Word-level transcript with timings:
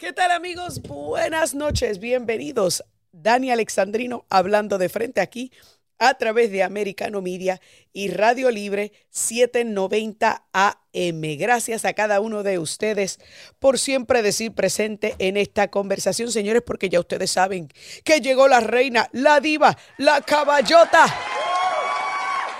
¿Qué 0.00 0.14
tal 0.14 0.30
amigos? 0.30 0.80
Buenas 0.80 1.54
noches, 1.54 1.98
bienvenidos. 1.98 2.82
Dani 3.12 3.50
Alexandrino 3.50 4.24
hablando 4.30 4.78
de 4.78 4.88
frente 4.88 5.20
aquí 5.20 5.52
a 5.98 6.14
través 6.14 6.50
de 6.50 6.62
Americano 6.62 7.20
Media 7.20 7.60
y 7.92 8.08
Radio 8.08 8.50
Libre 8.50 8.92
790 9.10 10.46
AM. 10.54 11.20
Gracias 11.38 11.84
a 11.84 11.92
cada 11.92 12.20
uno 12.20 12.42
de 12.42 12.58
ustedes 12.58 13.18
por 13.58 13.78
siempre 13.78 14.22
decir 14.22 14.54
presente 14.54 15.16
en 15.18 15.36
esta 15.36 15.68
conversación, 15.68 16.32
señores, 16.32 16.62
porque 16.64 16.88
ya 16.88 16.98
ustedes 16.98 17.32
saben 17.32 17.68
que 18.02 18.22
llegó 18.22 18.48
la 18.48 18.60
reina, 18.60 19.06
la 19.12 19.38
diva, 19.38 19.76
la 19.98 20.22
caballota. 20.22 21.04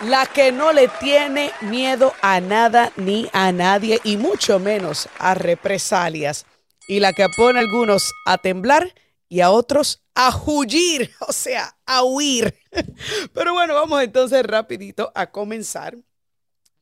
La 0.03 0.27
que 0.27 0.53
no 0.53 0.73
le 0.73 0.89
tiene 0.89 1.53
miedo 1.63 2.13
a 2.21 2.39
nada 2.41 2.93
ni 2.97 3.31
a 3.33 3.51
nadie 3.51 3.99
y 4.05 4.19
mucho 4.19 4.59
menos 4.59 5.09
a 5.19 5.33
represalias. 5.33 6.45
Y 6.91 6.99
la 6.99 7.13
que 7.13 7.29
pone 7.37 7.61
a 7.61 7.63
algunos 7.63 8.13
a 8.27 8.39
temblar 8.39 8.93
y 9.29 9.43
a 9.43 9.53
otros 9.53 10.03
a 10.17 10.37
huir, 10.45 11.13
o 11.29 11.33
sea, 11.33 11.77
a 11.87 12.03
huir. 12.03 12.53
Pero 13.33 13.53
bueno, 13.53 13.75
vamos 13.75 14.03
entonces 14.03 14.43
rapidito 14.43 15.13
a 15.15 15.31
comenzar. 15.31 15.97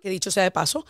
Que 0.01 0.09
dicho 0.09 0.31
sea 0.31 0.45
de 0.45 0.51
paso, 0.51 0.87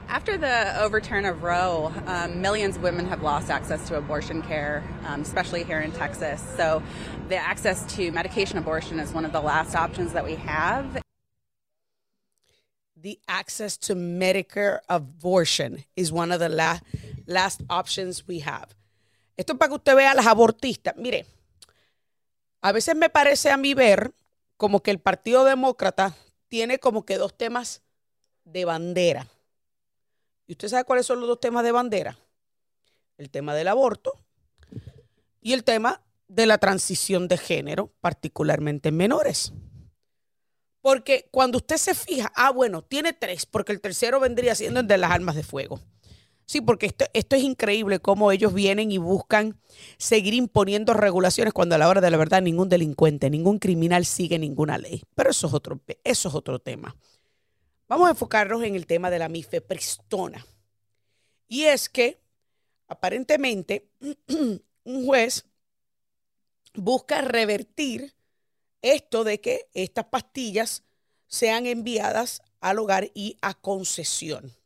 After 0.09 0.37
the 0.37 0.81
overturn 0.81 1.25
of 1.25 1.43
Roe, 1.43 1.91
um, 2.05 2.39
millions 2.39 2.77
of 2.77 2.83
women 2.83 3.05
have 3.07 3.23
lost 3.23 3.49
access 3.49 3.85
to 3.89 3.97
abortion 3.97 4.41
care, 4.41 4.83
um, 5.05 5.21
especially 5.21 5.63
here 5.63 5.81
in 5.81 5.91
Texas. 5.91 6.41
So, 6.55 6.81
the 7.27 7.35
access 7.35 7.83
to 7.95 8.11
medication 8.11 8.57
abortion 8.57 8.99
is 8.99 9.11
one 9.11 9.25
of 9.25 9.33
the 9.33 9.41
last 9.41 9.75
options 9.75 10.13
that 10.13 10.23
we 10.23 10.35
have. 10.35 11.01
The 12.95 13.19
access 13.27 13.75
to 13.79 13.95
Medicare 13.95 14.79
abortion 14.87 15.83
is 15.97 16.11
one 16.11 16.31
of 16.31 16.39
the 16.39 16.49
la 16.49 16.79
last 17.27 17.61
options 17.69 18.25
we 18.25 18.39
have. 18.39 18.76
Esto 19.37 19.53
es 19.53 19.59
para 19.59 19.69
que 19.69 19.75
usted 19.75 19.95
vea 19.95 20.11
a 20.11 20.15
las 20.15 20.25
abortistas. 20.25 20.95
Mire, 20.97 21.25
a 22.61 22.71
veces 22.71 22.95
me 22.95 23.09
parece 23.09 23.51
a 23.51 23.57
mí 23.57 23.73
ver 23.75 24.13
como 24.57 24.81
que 24.81 24.91
el 24.91 24.99
Partido 24.99 25.45
Demócrata 25.45 26.15
tiene 26.47 26.79
como 26.79 27.05
que 27.05 27.17
dos 27.17 27.37
temas 27.37 27.83
de 28.43 28.65
bandera. 28.65 29.27
¿Y 30.47 30.53
usted 30.53 30.69
sabe 30.69 30.85
cuáles 30.85 31.05
son 31.05 31.19
los 31.19 31.29
dos 31.29 31.39
temas 31.39 31.63
de 31.63 31.71
bandera? 31.71 32.17
El 33.17 33.29
tema 33.29 33.53
del 33.53 33.67
aborto 33.67 34.19
y 35.41 35.53
el 35.53 35.63
tema 35.63 36.01
de 36.27 36.45
la 36.45 36.57
transición 36.57 37.27
de 37.27 37.37
género, 37.37 37.93
particularmente 38.01 38.89
en 38.89 38.97
menores. 38.97 39.53
Porque 40.81 41.27
cuando 41.31 41.57
usted 41.57 41.77
se 41.77 41.93
fija, 41.93 42.31
ah, 42.35 42.51
bueno, 42.51 42.81
tiene 42.81 43.13
tres, 43.13 43.45
porque 43.45 43.71
el 43.71 43.81
tercero 43.81 44.19
vendría 44.19 44.55
siendo 44.55 44.79
el 44.79 44.87
de 44.87 44.97
las 44.97 45.11
armas 45.11 45.35
de 45.35 45.43
fuego. 45.43 45.79
Sí, 46.47 46.61
porque 46.61 46.85
esto, 46.85 47.03
esto 47.13 47.35
es 47.35 47.43
increíble 47.43 47.99
cómo 47.99 48.31
ellos 48.31 48.53
vienen 48.53 48.89
y 48.89 48.97
buscan 48.97 49.59
seguir 49.97 50.33
imponiendo 50.33 50.93
regulaciones 50.93 51.53
cuando 51.53 51.75
a 51.75 51.77
la 51.77 51.89
hora 51.89 51.99
de 51.99 52.09
la 52.09 52.15
verdad 52.15 52.41
ningún 52.41 52.69
delincuente, 52.69 53.29
ningún 53.29 53.59
criminal 53.59 54.05
sigue 54.05 54.39
ninguna 54.39 54.77
ley. 54.77 55.03
Pero 55.13 55.29
eso 55.29 55.47
es 55.47 55.53
otro, 55.53 55.81
eso 56.05 56.29
es 56.29 56.35
otro 56.35 56.59
tema. 56.59 56.95
Vamos 57.89 58.07
a 58.07 58.11
enfocarnos 58.11 58.63
en 58.63 58.75
el 58.75 58.87
tema 58.87 59.09
de 59.09 59.19
la 59.19 59.27
mifepristona. 59.27 60.45
Y 61.49 61.63
es 61.63 61.89
que 61.89 62.21
aparentemente 62.87 63.89
un 64.85 65.05
juez 65.05 65.45
busca 66.73 67.21
revertir 67.21 68.15
esto 68.81 69.25
de 69.25 69.41
que 69.41 69.69
estas 69.73 70.05
pastillas 70.05 70.83
sean 71.27 71.65
enviadas 71.65 72.41
al 72.61 72.79
hogar 72.79 73.11
y 73.13 73.37
a 73.41 73.53
concesión. 73.53 74.56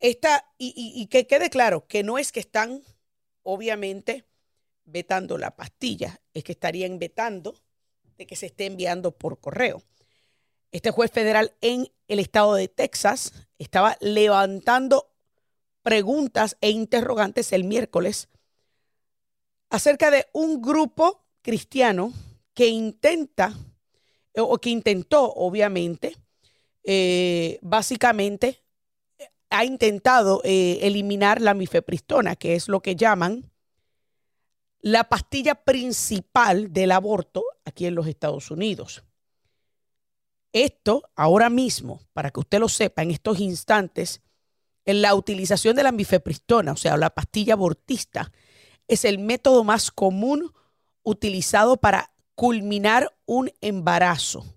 Esta, 0.00 0.52
y, 0.58 1.06
que 1.06 1.26
quede 1.26 1.50
claro 1.50 1.86
que 1.86 2.02
no 2.02 2.18
es 2.18 2.32
que 2.32 2.40
están, 2.40 2.82
obviamente, 3.42 4.26
vetando 4.84 5.38
la 5.38 5.56
pastilla, 5.56 6.20
es 6.34 6.44
que 6.44 6.52
estarían 6.52 6.98
vetando 6.98 7.54
de 8.18 8.26
que 8.26 8.36
se 8.36 8.46
esté 8.46 8.66
enviando 8.66 9.12
por 9.12 9.40
correo. 9.40 9.82
Este 10.70 10.90
juez 10.90 11.10
federal 11.10 11.54
en 11.60 11.90
el 12.08 12.18
estado 12.18 12.54
de 12.54 12.68
Texas 12.68 13.32
estaba 13.58 13.96
levantando 14.00 15.12
preguntas 15.82 16.56
e 16.60 16.70
interrogantes 16.70 17.52
el 17.52 17.64
miércoles 17.64 18.28
acerca 19.70 20.10
de 20.10 20.26
un 20.32 20.60
grupo 20.60 21.24
cristiano 21.42 22.12
que 22.54 22.68
intenta, 22.68 23.54
o 24.34 24.58
que 24.58 24.70
intentó, 24.70 25.32
obviamente, 25.32 26.16
eh, 26.84 27.58
básicamente 27.62 28.65
ha 29.50 29.64
intentado 29.64 30.40
eh, 30.44 30.78
eliminar 30.82 31.40
la 31.40 31.54
mifepristona, 31.54 32.36
que 32.36 32.54
es 32.54 32.68
lo 32.68 32.80
que 32.80 32.96
llaman 32.96 33.50
la 34.80 35.04
pastilla 35.08 35.54
principal 35.54 36.72
del 36.72 36.92
aborto 36.92 37.44
aquí 37.64 37.86
en 37.86 37.94
los 37.94 38.06
Estados 38.06 38.50
Unidos. 38.50 39.04
Esto 40.52 41.10
ahora 41.16 41.50
mismo, 41.50 42.00
para 42.12 42.30
que 42.30 42.40
usted 42.40 42.60
lo 42.60 42.68
sepa, 42.68 43.02
en 43.02 43.10
estos 43.10 43.40
instantes, 43.40 44.22
en 44.84 45.02
la 45.02 45.14
utilización 45.14 45.76
de 45.76 45.82
la 45.82 45.92
mifepristona, 45.92 46.72
o 46.72 46.76
sea, 46.76 46.96
la 46.96 47.10
pastilla 47.10 47.54
abortista, 47.54 48.32
es 48.88 49.04
el 49.04 49.18
método 49.18 49.64
más 49.64 49.90
común 49.90 50.52
utilizado 51.02 51.76
para 51.76 52.12
culminar 52.34 53.16
un 53.26 53.50
embarazo, 53.60 54.55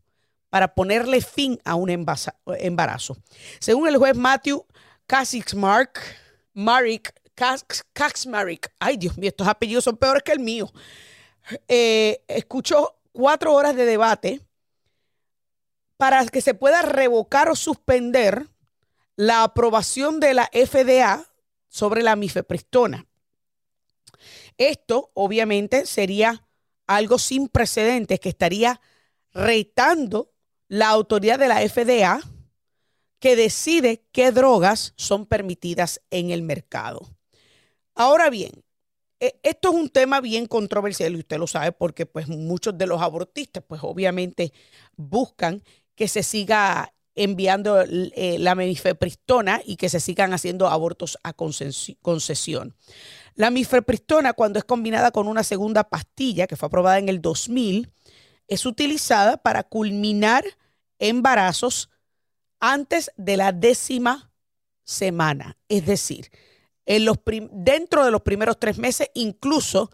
para 0.49 0.73
ponerle 0.73 1.21
fin 1.21 1.59
a 1.63 1.75
un 1.75 1.89
embarazo. 1.89 3.17
Según 3.59 3.87
el 3.87 3.97
juez 3.97 4.15
Matthew 4.15 4.65
Kaczmarek, 5.07 5.99
Marik, 6.53 7.13
Kaczmarek, 7.93 8.71
ay 8.79 8.97
Dios 8.97 9.17
mío, 9.17 9.29
estos 9.29 9.47
apellidos 9.47 9.83
son 9.83 9.97
peores 9.97 10.23
que 10.23 10.31
el 10.31 10.39
mío, 10.39 10.71
eh, 11.67 12.23
escuchó 12.27 12.99
cuatro 13.11 13.53
horas 13.53 13.75
de 13.75 13.85
debate 13.85 14.41
para 15.97 16.25
que 16.27 16.41
se 16.41 16.53
pueda 16.53 16.81
revocar 16.81 17.49
o 17.49 17.55
suspender 17.55 18.47
la 19.15 19.43
aprobación 19.43 20.19
de 20.19 20.33
la 20.33 20.49
FDA 20.53 21.25
sobre 21.67 22.03
la 22.03 22.15
mifepristona. 22.15 23.05
Esto 24.57 25.11
obviamente 25.13 25.85
sería 25.85 26.45
algo 26.87 27.19
sin 27.19 27.47
precedentes 27.47 28.19
que 28.19 28.29
estaría 28.29 28.81
retando 29.33 30.31
la 30.69 30.89
autoridad 30.89 31.37
de 31.37 31.47
la 31.49 31.67
FDA 31.67 32.21
que 33.19 33.35
decide 33.35 34.05
qué 34.13 34.31
drogas 34.31 34.93
son 34.95 35.25
permitidas 35.25 36.01
en 36.09 36.29
el 36.29 36.41
mercado. 36.41 37.09
Ahora 37.95 38.29
bien, 38.29 38.63
e, 39.19 39.37
esto 39.43 39.69
es 39.69 39.75
un 39.75 39.89
tema 39.89 40.21
bien 40.21 40.45
controversial 40.45 41.13
y 41.13 41.19
usted 41.19 41.37
lo 41.37 41.47
sabe 41.47 41.73
porque 41.73 42.05
pues 42.05 42.29
muchos 42.29 42.77
de 42.77 42.87
los 42.87 43.01
abortistas 43.01 43.63
pues 43.67 43.81
obviamente 43.83 44.53
buscan 44.95 45.61
que 45.95 46.07
se 46.07 46.23
siga 46.23 46.93
enviando 47.15 47.81
eh, 47.81 48.37
la 48.39 48.55
mifepristona 48.55 49.61
y 49.65 49.75
que 49.75 49.89
se 49.89 49.99
sigan 49.99 50.31
haciendo 50.31 50.67
abortos 50.67 51.17
a 51.23 51.33
concesión. 51.33 52.75
La 53.35 53.49
mifepristona, 53.49 54.31
cuando 54.31 54.59
es 54.59 54.65
combinada 54.65 55.11
con 55.11 55.27
una 55.27 55.43
segunda 55.43 55.83
pastilla 55.83 56.47
que 56.47 56.55
fue 56.55 56.67
aprobada 56.67 56.99
en 56.99 57.09
el 57.09 57.21
2000, 57.21 57.91
es 58.49 58.65
utilizada 58.65 59.37
para 59.37 59.63
culminar 59.63 60.43
embarazos 60.97 61.89
antes 62.59 63.11
de 63.15 63.37
la 63.37 63.53
décima 63.53 64.33
semana. 64.83 65.57
Es 65.69 65.85
decir, 65.85 66.29
dentro 66.85 68.03
de 68.03 68.11
los 68.11 68.21
primeros 68.21 68.59
tres 68.59 68.77
meses, 68.77 69.09
incluso 69.13 69.91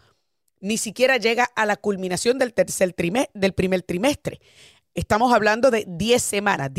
ni 0.60 0.78
siquiera 0.78 1.18
llega 1.18 1.44
a 1.54 1.66
la 1.66 1.76
culminación 1.76 2.38
del 2.38 2.52
primer 2.52 3.82
trimestre. 3.82 4.40
Estamos 4.94 5.32
hablando 5.34 5.70
de 5.70 5.84
10 5.86 6.22
semanas. 6.22 6.70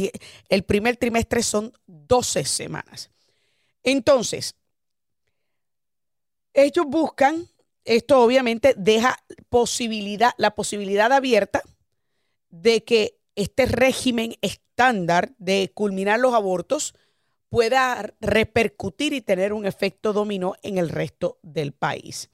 el 0.50 0.63
primer 0.63 0.97
trimestre 0.97 1.44
son 1.44 1.71
12 1.85 2.44
semanas. 2.45 3.12
Entonces, 3.83 4.56
ellos 6.53 6.85
buscan, 6.88 7.47
esto 7.87 8.21
obviamente 8.21 8.73
deja 8.77 9.17
posibilidad, 9.49 10.33
la 10.37 10.55
posibilidad 10.55 11.11
abierta 11.11 11.63
de 12.49 12.83
que 12.83 13.17
este 13.35 13.65
régimen 13.65 14.35
estándar 14.41 15.33
de 15.37 15.71
culminar 15.73 16.19
los 16.19 16.33
abortos 16.33 16.95
pueda 17.49 18.13
repercutir 18.19 19.13
y 19.13 19.21
tener 19.21 19.53
un 19.53 19.65
efecto 19.65 20.11
dominó 20.11 20.55
en 20.63 20.77
el 20.77 20.89
resto 20.89 21.39
del 21.43 21.71
país. 21.71 22.29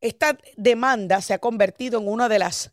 Esta 0.00 0.38
demanda 0.56 1.20
se 1.20 1.34
ha 1.34 1.38
convertido 1.38 2.00
en 2.00 2.08
una 2.08 2.30
de 2.30 2.38
las 2.38 2.72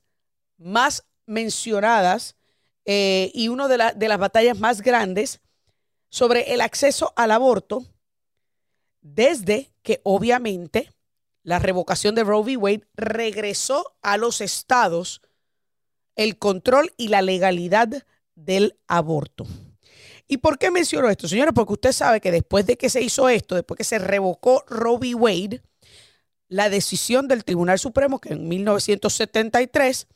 más 0.57 1.05
mencionadas 1.25 2.37
eh, 2.85 3.31
y 3.33 3.49
una 3.49 3.67
de, 3.67 3.93
de 3.95 4.07
las 4.07 4.17
batallas 4.17 4.57
más 4.59 4.81
grandes 4.81 5.41
sobre 6.09 6.53
el 6.53 6.61
acceso 6.61 7.11
al 7.17 7.31
aborto 7.31 7.85
desde 9.01 9.73
que 9.81 9.99
obviamente 10.03 10.89
la 11.43 11.59
revocación 11.59 12.15
de 12.15 12.23
Roe 12.23 12.43
v. 12.43 12.57
Wade 12.57 12.87
regresó 12.95 13.95
a 14.01 14.17
los 14.17 14.41
estados 14.41 15.21
el 16.15 16.37
control 16.37 16.93
y 16.97 17.07
la 17.07 17.21
legalidad 17.21 18.05
del 18.35 18.77
aborto. 18.87 19.45
¿Y 20.27 20.37
por 20.37 20.57
qué 20.57 20.71
menciono 20.71 21.09
esto, 21.09 21.27
señores? 21.27 21.53
Porque 21.53 21.73
usted 21.73 21.91
sabe 21.91 22.21
que 22.21 22.31
después 22.31 22.65
de 22.65 22.77
que 22.77 22.89
se 22.89 23.01
hizo 23.01 23.27
esto, 23.27 23.55
después 23.55 23.77
que 23.77 23.83
se 23.83 23.99
revocó 23.99 24.63
Roe 24.67 24.97
v. 24.97 25.15
Wade, 25.15 25.61
la 26.47 26.69
decisión 26.69 27.27
del 27.27 27.43
Tribunal 27.43 27.79
Supremo, 27.79 28.19
que 28.19 28.33
en 28.33 28.47
1973 28.47 30.07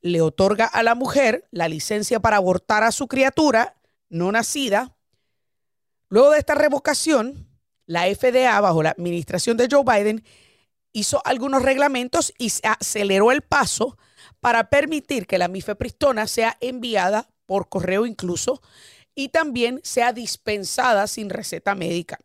le 0.00 0.20
otorga 0.20 0.66
a 0.66 0.82
la 0.82 0.94
mujer 0.94 1.46
la 1.50 1.68
licencia 1.68 2.20
para 2.20 2.36
abortar 2.36 2.82
a 2.82 2.92
su 2.92 3.08
criatura 3.08 3.76
no 4.08 4.30
nacida. 4.30 4.96
Luego 6.08 6.30
de 6.30 6.38
esta 6.38 6.54
revocación, 6.54 7.48
la 7.86 8.04
FDA, 8.14 8.60
bajo 8.60 8.82
la 8.82 8.90
administración 8.90 9.56
de 9.56 9.68
Joe 9.70 9.84
Biden, 9.84 10.24
hizo 10.92 11.22
algunos 11.24 11.62
reglamentos 11.62 12.32
y 12.38 12.50
se 12.50 12.66
aceleró 12.66 13.32
el 13.32 13.42
paso 13.42 13.96
para 14.40 14.70
permitir 14.70 15.26
que 15.26 15.38
la 15.38 15.48
mifepristona 15.48 16.26
sea 16.26 16.56
enviada 16.60 17.28
por 17.46 17.68
correo 17.68 18.06
incluso 18.06 18.60
y 19.14 19.28
también 19.28 19.80
sea 19.82 20.12
dispensada 20.12 21.06
sin 21.06 21.30
receta 21.30 21.74
médica. 21.74 22.18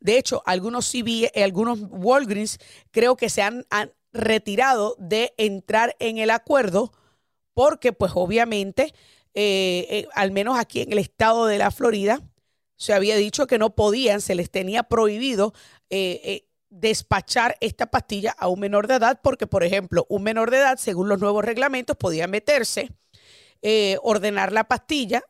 De 0.00 0.18
hecho, 0.18 0.42
algunos 0.46 0.90
CB, 0.90 1.30
algunos 1.42 1.80
Walgreens 1.90 2.58
creo 2.90 3.16
que 3.16 3.30
se 3.30 3.42
han, 3.42 3.66
retirado 4.10 4.96
de 4.98 5.34
entrar 5.36 5.94
en 5.98 6.16
el 6.16 6.30
acuerdo 6.30 6.92
porque 7.52 7.92
pues 7.92 8.12
obviamente, 8.14 8.94
eh, 9.34 9.86
eh, 9.90 10.08
al 10.14 10.30
menos 10.30 10.58
aquí 10.58 10.80
en 10.80 10.92
el 10.92 10.98
estado 10.98 11.44
de 11.44 11.58
la 11.58 11.70
Florida, 11.70 12.22
se 12.76 12.94
había 12.94 13.16
dicho 13.16 13.46
que 13.46 13.58
no 13.58 13.74
podían, 13.74 14.22
se 14.22 14.34
les 14.34 14.50
tenía 14.50 14.84
prohibido 14.84 15.52
eh, 15.90 16.47
despachar 16.70 17.56
esta 17.60 17.86
pastilla 17.86 18.34
a 18.38 18.48
un 18.48 18.60
menor 18.60 18.86
de 18.86 18.94
edad 18.96 19.20
porque, 19.22 19.46
por 19.46 19.64
ejemplo, 19.64 20.06
un 20.08 20.22
menor 20.22 20.50
de 20.50 20.58
edad, 20.58 20.78
según 20.78 21.08
los 21.08 21.18
nuevos 21.18 21.44
reglamentos, 21.44 21.96
podía 21.96 22.26
meterse, 22.26 22.90
ordenar 24.02 24.52
la 24.52 24.64
pastilla 24.64 25.22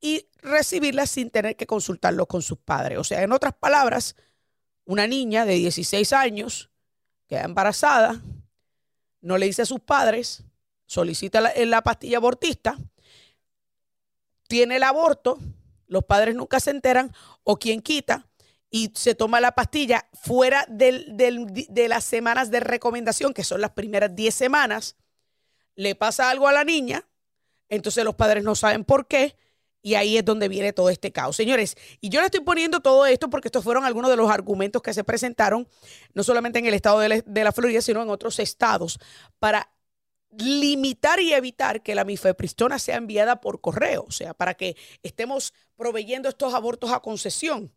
y 0.00 0.28
recibirla 0.42 1.06
sin 1.06 1.30
tener 1.30 1.56
que 1.56 1.66
consultarlo 1.66 2.26
con 2.26 2.42
sus 2.42 2.58
padres. 2.58 2.98
O 2.98 3.04
sea, 3.04 3.22
en 3.22 3.32
otras 3.32 3.54
palabras, 3.54 4.16
una 4.84 5.06
niña 5.06 5.44
de 5.44 5.54
16 5.54 6.12
años 6.12 6.70
queda 7.28 7.44
embarazada, 7.44 8.20
no 9.20 9.38
le 9.38 9.46
dice 9.46 9.62
a 9.62 9.66
sus 9.66 9.80
padres, 9.80 10.42
solicita 10.86 11.40
la, 11.40 11.82
pastilla 11.82 12.16
abortista, 12.16 12.76
tiene 14.48 14.76
el 14.76 14.82
aborto, 14.82 15.38
los 15.86 16.04
padres 16.04 16.34
nunca 16.34 16.58
se 16.58 16.70
enteran, 16.70 17.14
o 17.44 17.56
quien 17.56 17.82
quita, 17.82 18.26
y 18.70 18.92
se 18.94 19.14
toma 19.14 19.40
la 19.40 19.52
pastilla 19.52 20.08
fuera 20.12 20.64
de 20.68 21.86
las 21.88 22.04
semanas 22.04 22.50
de 22.50 22.60
recomendación, 22.60 23.34
que 23.34 23.44
son 23.44 23.60
las 23.60 23.72
primeras 23.72 24.14
10 24.14 24.34
semanas, 24.34 24.96
le 25.74 25.94
pasa 25.94 26.30
algo 26.30 26.46
a 26.46 26.52
la 26.52 26.64
niña, 26.64 27.08
entonces 27.68 28.04
los 28.04 28.14
padres 28.14 28.44
no 28.44 28.54
saben 28.54 28.84
por 28.84 29.08
qué, 29.08 29.36
y 29.82 29.94
ahí 29.94 30.18
es 30.18 30.24
donde 30.24 30.48
viene 30.48 30.72
todo 30.72 30.90
este 30.90 31.10
caos. 31.10 31.36
Señores, 31.36 31.76
y 32.00 32.10
yo 32.10 32.20
le 32.20 32.26
estoy 32.26 32.40
poniendo 32.40 32.80
todo 32.80 33.06
esto 33.06 33.30
porque 33.30 33.48
estos 33.48 33.64
fueron 33.64 33.84
algunos 33.84 34.10
de 34.10 34.16
los 34.16 34.30
argumentos 34.30 34.82
que 34.82 34.92
se 34.92 35.04
presentaron, 35.04 35.66
no 36.14 36.22
solamente 36.22 36.58
en 36.58 36.66
el 36.66 36.74
estado 36.74 37.00
de 37.00 37.44
la, 37.44 37.52
Florida, 37.52 37.80
sino 37.80 38.02
en 38.02 38.10
otros 38.10 38.38
estados, 38.38 38.98
para 39.38 39.72
limitar 40.38 41.18
y 41.20 41.32
evitar 41.32 41.82
que 41.82 41.94
la 41.94 42.04
mifepristona 42.04 42.78
sea 42.78 42.96
enviada 42.96 43.40
por 43.40 43.60
correo, 43.60 44.04
o 44.06 44.12
sea, 44.12 44.34
para 44.34 44.54
que 44.54 44.76
estemos 45.02 45.54
proveyendo 45.76 46.28
estos 46.28 46.54
abortos 46.54 46.92
a 46.92 47.00
concesión. 47.00 47.72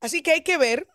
Así 0.00 0.22
que 0.22 0.32
hay 0.32 0.42
que 0.42 0.58
ver 0.58 0.88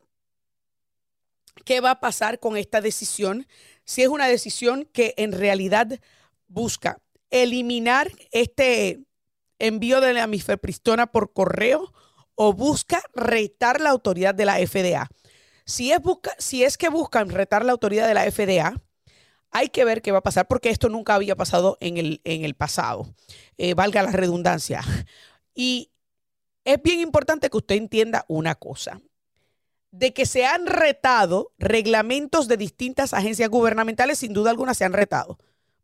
qué 1.66 1.82
va 1.82 1.92
a 1.92 2.00
pasar 2.00 2.40
con 2.40 2.58
esta 2.58 2.82
decisión, 2.82 3.48
si 3.84 4.02
es 4.04 4.08
una 4.08 4.28
decisión 4.28 4.88
que 4.94 5.14
en 5.18 5.32
realidad 5.32 6.00
busca 6.48 7.02
eliminar 7.30 8.12
este 8.32 9.02
envío 9.60 10.02
de 10.02 10.14
la 10.14 10.28
mifepristona 10.28 11.08
por 11.08 11.34
correo 11.34 11.94
o 12.36 12.54
busca 12.54 13.04
retar 13.14 13.82
la 13.82 13.90
autoridad 13.90 14.36
de 14.36 14.46
la 14.46 14.56
FDA. 14.56 15.10
Si 15.66 15.92
es, 15.92 16.02
busca, 16.02 16.32
si 16.38 16.64
es 16.64 16.78
que 16.78 16.90
buscan 16.90 17.30
retar 17.30 17.64
la 17.64 17.72
autoridad 17.72 18.08
de 18.08 18.14
la 18.14 18.30
FDA, 18.30 18.82
hay 19.52 19.70
que 19.70 19.86
ver 19.86 20.02
qué 20.02 20.12
va 20.12 20.20
a 20.20 20.24
pasar 20.24 20.48
porque 20.48 20.70
esto 20.70 20.90
nunca 20.90 21.14
había 21.14 21.36
pasado 21.36 21.78
en 21.82 21.98
el, 21.98 22.22
en 22.24 22.44
el 22.44 22.56
pasado, 22.56 23.14
eh, 23.58 23.74
valga 23.74 24.02
la 24.04 24.12
redundancia. 24.12 24.82
Y 25.54 25.92
es 26.66 26.82
bien 26.82 27.00
importante 27.00 27.50
que 27.50 27.58
usted 27.58 27.76
entienda 27.76 28.26
una 28.28 28.56
cosa, 28.56 29.02
de 29.92 30.14
que 30.14 30.26
se 30.26 30.46
han 30.46 30.68
retado 30.68 31.52
reglamentos 31.58 32.48
de 32.48 32.58
distintas 32.58 33.14
agencias 33.14 33.50
gubernamentales, 33.50 34.20
sin 34.20 34.34
duda 34.34 34.50
alguna 34.50 34.74
se 34.74 34.86
han 34.86 34.94
retado. 34.94 35.38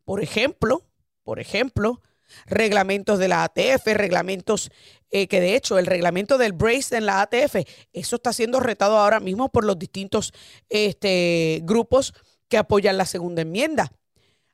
Por 0.06 0.24
ejemplo, 0.24 0.84
por 1.24 1.40
ejemplo, 1.40 2.02
reglamentos 2.46 3.20
de 3.20 3.28
la 3.28 3.44
ATF, 3.44 3.86
reglamentos 3.88 4.72
eh, 5.10 5.28
que 5.28 5.40
de 5.40 5.56
hecho 5.56 5.78
el 5.78 5.86
reglamento 5.86 6.38
del 6.38 6.54
brace 6.54 6.98
en 6.98 7.06
la 7.06 7.22
ATF, 7.22 7.56
eso 7.94 8.16
está 8.18 8.34
siendo 8.34 8.60
retado 8.60 8.98
ahora 8.98 9.20
mismo 9.20 9.50
por 9.50 9.64
los 9.64 9.80
distintos 9.80 10.34
este, 10.70 11.62
grupos 11.64 12.14
que 12.48 12.58
apoyan 12.58 12.98
la 12.98 13.06
segunda 13.06 13.42
enmienda. 13.42 13.92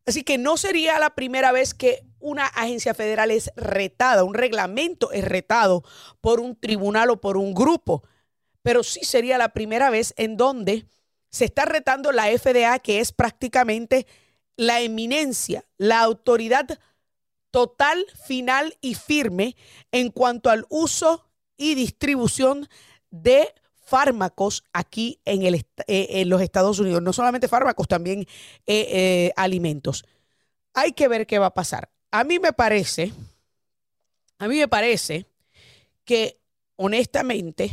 Así 0.06 0.24
que 0.24 0.38
no 0.38 0.58
sería 0.58 1.00
la 1.00 1.12
primera 1.12 1.52
vez 1.52 1.74
que 1.74 2.04
una 2.24 2.48
agencia 2.48 2.94
federal 2.94 3.30
es 3.30 3.52
retada, 3.56 4.24
un 4.24 4.34
reglamento 4.34 5.12
es 5.12 5.26
retado 5.26 5.84
por 6.22 6.40
un 6.40 6.56
tribunal 6.56 7.10
o 7.12 7.22
por 7.22 7.38
un 7.38 7.54
grupo, 7.54 8.04
pero 8.62 8.82
sí 8.82 9.02
sería 9.04 9.38
la 9.38 9.50
primera 9.50 9.90
vez 9.90 10.14
en 10.18 10.38
donde 10.38 10.88
se 11.30 11.46
está 11.46 11.66
retando 11.66 12.12
la 12.12 12.28
FDA, 12.28 12.80
que 12.80 13.00
es 13.00 13.12
prácticamente 13.12 14.08
la 14.56 14.82
eminencia, 14.82 15.66
la 15.78 16.00
autoridad 16.02 16.80
total, 17.52 18.06
final 18.26 18.78
y 18.82 18.96
firme 18.96 19.56
en 19.92 20.10
cuanto 20.10 20.50
al 20.50 20.66
uso 20.70 21.28
y 21.58 21.76
distribución 21.76 22.68
de 23.12 23.54
fármacos 23.86 24.64
aquí 24.74 25.20
en, 25.26 25.44
el, 25.44 25.66
eh, 25.88 26.26
los 26.26 26.42
Estados 26.42 26.80
Unidos. 26.80 27.02
No 27.02 27.14
solamente 27.14 27.48
fármacos, 27.48 27.88
también 27.88 28.22
eh, 28.22 28.88
eh, 28.90 29.34
alimentos. 29.36 30.06
Hay 30.74 30.94
que 30.94 31.08
ver 31.08 31.28
qué 31.28 31.38
va 31.38 31.48
a 31.48 31.54
pasar. 31.54 31.93
A 32.16 32.24
mí 32.24 32.38
me 32.38 32.54
parece, 32.54 33.12
a 34.38 34.48
mí 34.48 34.60
me 34.60 34.68
parece 34.68 35.26
que 36.06 36.40
honestamente 36.76 37.72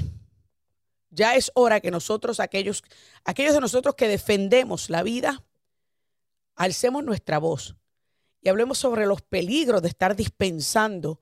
ya 1.10 1.34
es 1.34 1.52
hora 1.54 1.80
que 1.80 1.90
nosotros, 1.90 2.40
aquellos, 2.40 2.82
aquellos 3.26 3.52
de 3.52 3.60
nosotros 3.60 3.96
que 3.96 4.08
defendemos 4.08 4.88
la 4.88 5.02
vida, 5.02 5.44
alcemos 6.54 7.04
nuestra 7.04 7.36
voz 7.36 7.76
y 8.40 8.48
hablemos 8.48 8.78
sobre 8.78 9.04
los 9.04 9.20
peligros 9.20 9.82
de 9.82 9.88
estar 9.88 10.16
dispensando 10.16 11.20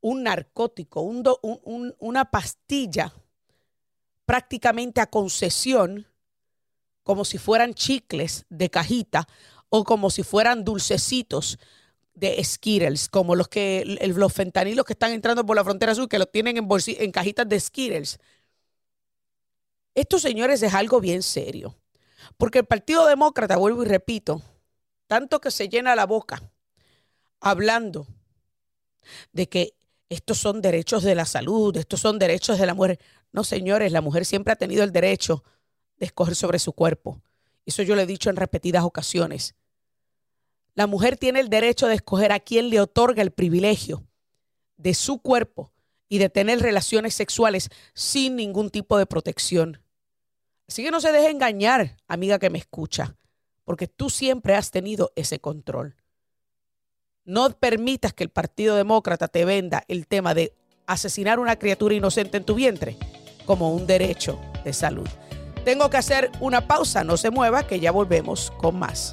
un 0.00 0.22
narcótico, 0.22 1.00
una 1.00 2.30
pastilla 2.30 3.12
prácticamente 4.26 5.00
a 5.00 5.10
concesión, 5.10 6.06
como 7.02 7.24
si 7.24 7.36
fueran 7.36 7.74
chicles 7.74 8.46
de 8.48 8.70
cajita 8.70 9.26
o 9.70 9.82
como 9.82 10.08
si 10.08 10.22
fueran 10.22 10.62
dulcecitos 10.62 11.58
de 12.14 12.42
Skittles, 12.42 13.08
como 13.08 13.34
los 13.34 13.48
que 13.48 13.98
los 14.14 14.32
fentanilos 14.32 14.84
que 14.84 14.92
están 14.92 15.12
entrando 15.12 15.44
por 15.44 15.56
la 15.56 15.64
frontera 15.64 15.94
sur, 15.94 16.08
que 16.08 16.18
los 16.18 16.30
tienen 16.30 16.56
en, 16.56 16.68
en 16.68 17.12
cajitas 17.12 17.48
de 17.48 17.60
Skittles. 17.60 18.18
Esto, 19.94 20.18
señores, 20.18 20.62
es 20.62 20.74
algo 20.74 21.00
bien 21.00 21.22
serio. 21.22 21.76
Porque 22.36 22.60
el 22.60 22.64
Partido 22.66 23.06
Demócrata, 23.06 23.56
vuelvo 23.56 23.82
y 23.82 23.86
repito, 23.86 24.42
tanto 25.06 25.40
que 25.40 25.50
se 25.50 25.68
llena 25.68 25.94
la 25.94 26.06
boca 26.06 26.42
hablando 27.40 28.06
de 29.32 29.48
que 29.48 29.74
estos 30.08 30.38
son 30.38 30.62
derechos 30.62 31.02
de 31.02 31.14
la 31.14 31.24
salud, 31.26 31.76
estos 31.76 32.00
son 32.00 32.18
derechos 32.18 32.58
de 32.58 32.66
la 32.66 32.74
mujer. 32.74 32.98
No, 33.32 33.44
señores, 33.44 33.92
la 33.92 34.00
mujer 34.00 34.24
siempre 34.24 34.52
ha 34.52 34.56
tenido 34.56 34.84
el 34.84 34.92
derecho 34.92 35.44
de 35.96 36.06
escoger 36.06 36.36
sobre 36.36 36.58
su 36.58 36.72
cuerpo. 36.72 37.20
Eso 37.66 37.82
yo 37.82 37.94
lo 37.94 38.02
he 38.02 38.06
dicho 38.06 38.30
en 38.30 38.36
repetidas 38.36 38.84
ocasiones. 38.84 39.54
La 40.74 40.86
mujer 40.86 41.16
tiene 41.16 41.40
el 41.40 41.48
derecho 41.48 41.86
de 41.86 41.94
escoger 41.94 42.32
a 42.32 42.40
quién 42.40 42.68
le 42.68 42.80
otorga 42.80 43.22
el 43.22 43.30
privilegio 43.30 44.04
de 44.76 44.94
su 44.94 45.18
cuerpo 45.18 45.72
y 46.08 46.18
de 46.18 46.28
tener 46.28 46.60
relaciones 46.60 47.14
sexuales 47.14 47.70
sin 47.94 48.36
ningún 48.36 48.70
tipo 48.70 48.98
de 48.98 49.06
protección. 49.06 49.80
Así 50.68 50.82
que 50.82 50.90
no 50.90 51.00
se 51.00 51.12
deje 51.12 51.30
engañar, 51.30 51.96
amiga 52.08 52.38
que 52.38 52.50
me 52.50 52.58
escucha, 52.58 53.16
porque 53.64 53.86
tú 53.86 54.10
siempre 54.10 54.54
has 54.54 54.70
tenido 54.70 55.12
ese 55.14 55.38
control. 55.38 55.96
No 57.24 57.48
permitas 57.50 58.12
que 58.12 58.24
el 58.24 58.30
Partido 58.30 58.76
Demócrata 58.76 59.28
te 59.28 59.44
venda 59.44 59.84
el 59.88 60.06
tema 60.06 60.34
de 60.34 60.54
asesinar 60.86 61.38
una 61.38 61.56
criatura 61.56 61.94
inocente 61.94 62.36
en 62.36 62.44
tu 62.44 62.54
vientre 62.54 62.98
como 63.46 63.72
un 63.72 63.86
derecho 63.86 64.40
de 64.64 64.72
salud. 64.72 65.08
Tengo 65.64 65.88
que 65.88 65.96
hacer 65.96 66.30
una 66.40 66.66
pausa, 66.66 67.04
no 67.04 67.16
se 67.16 67.30
mueva, 67.30 67.66
que 67.66 67.80
ya 67.80 67.90
volvemos 67.90 68.50
con 68.58 68.78
más. 68.78 69.12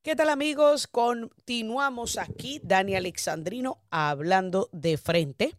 ¿Qué 0.00 0.14
tal 0.14 0.28
amigos? 0.28 0.86
Continuamos 0.86 2.18
aquí, 2.18 2.60
Dani 2.62 2.94
Alexandrino, 2.94 3.82
hablando 3.90 4.70
de 4.72 4.96
frente. 4.96 5.56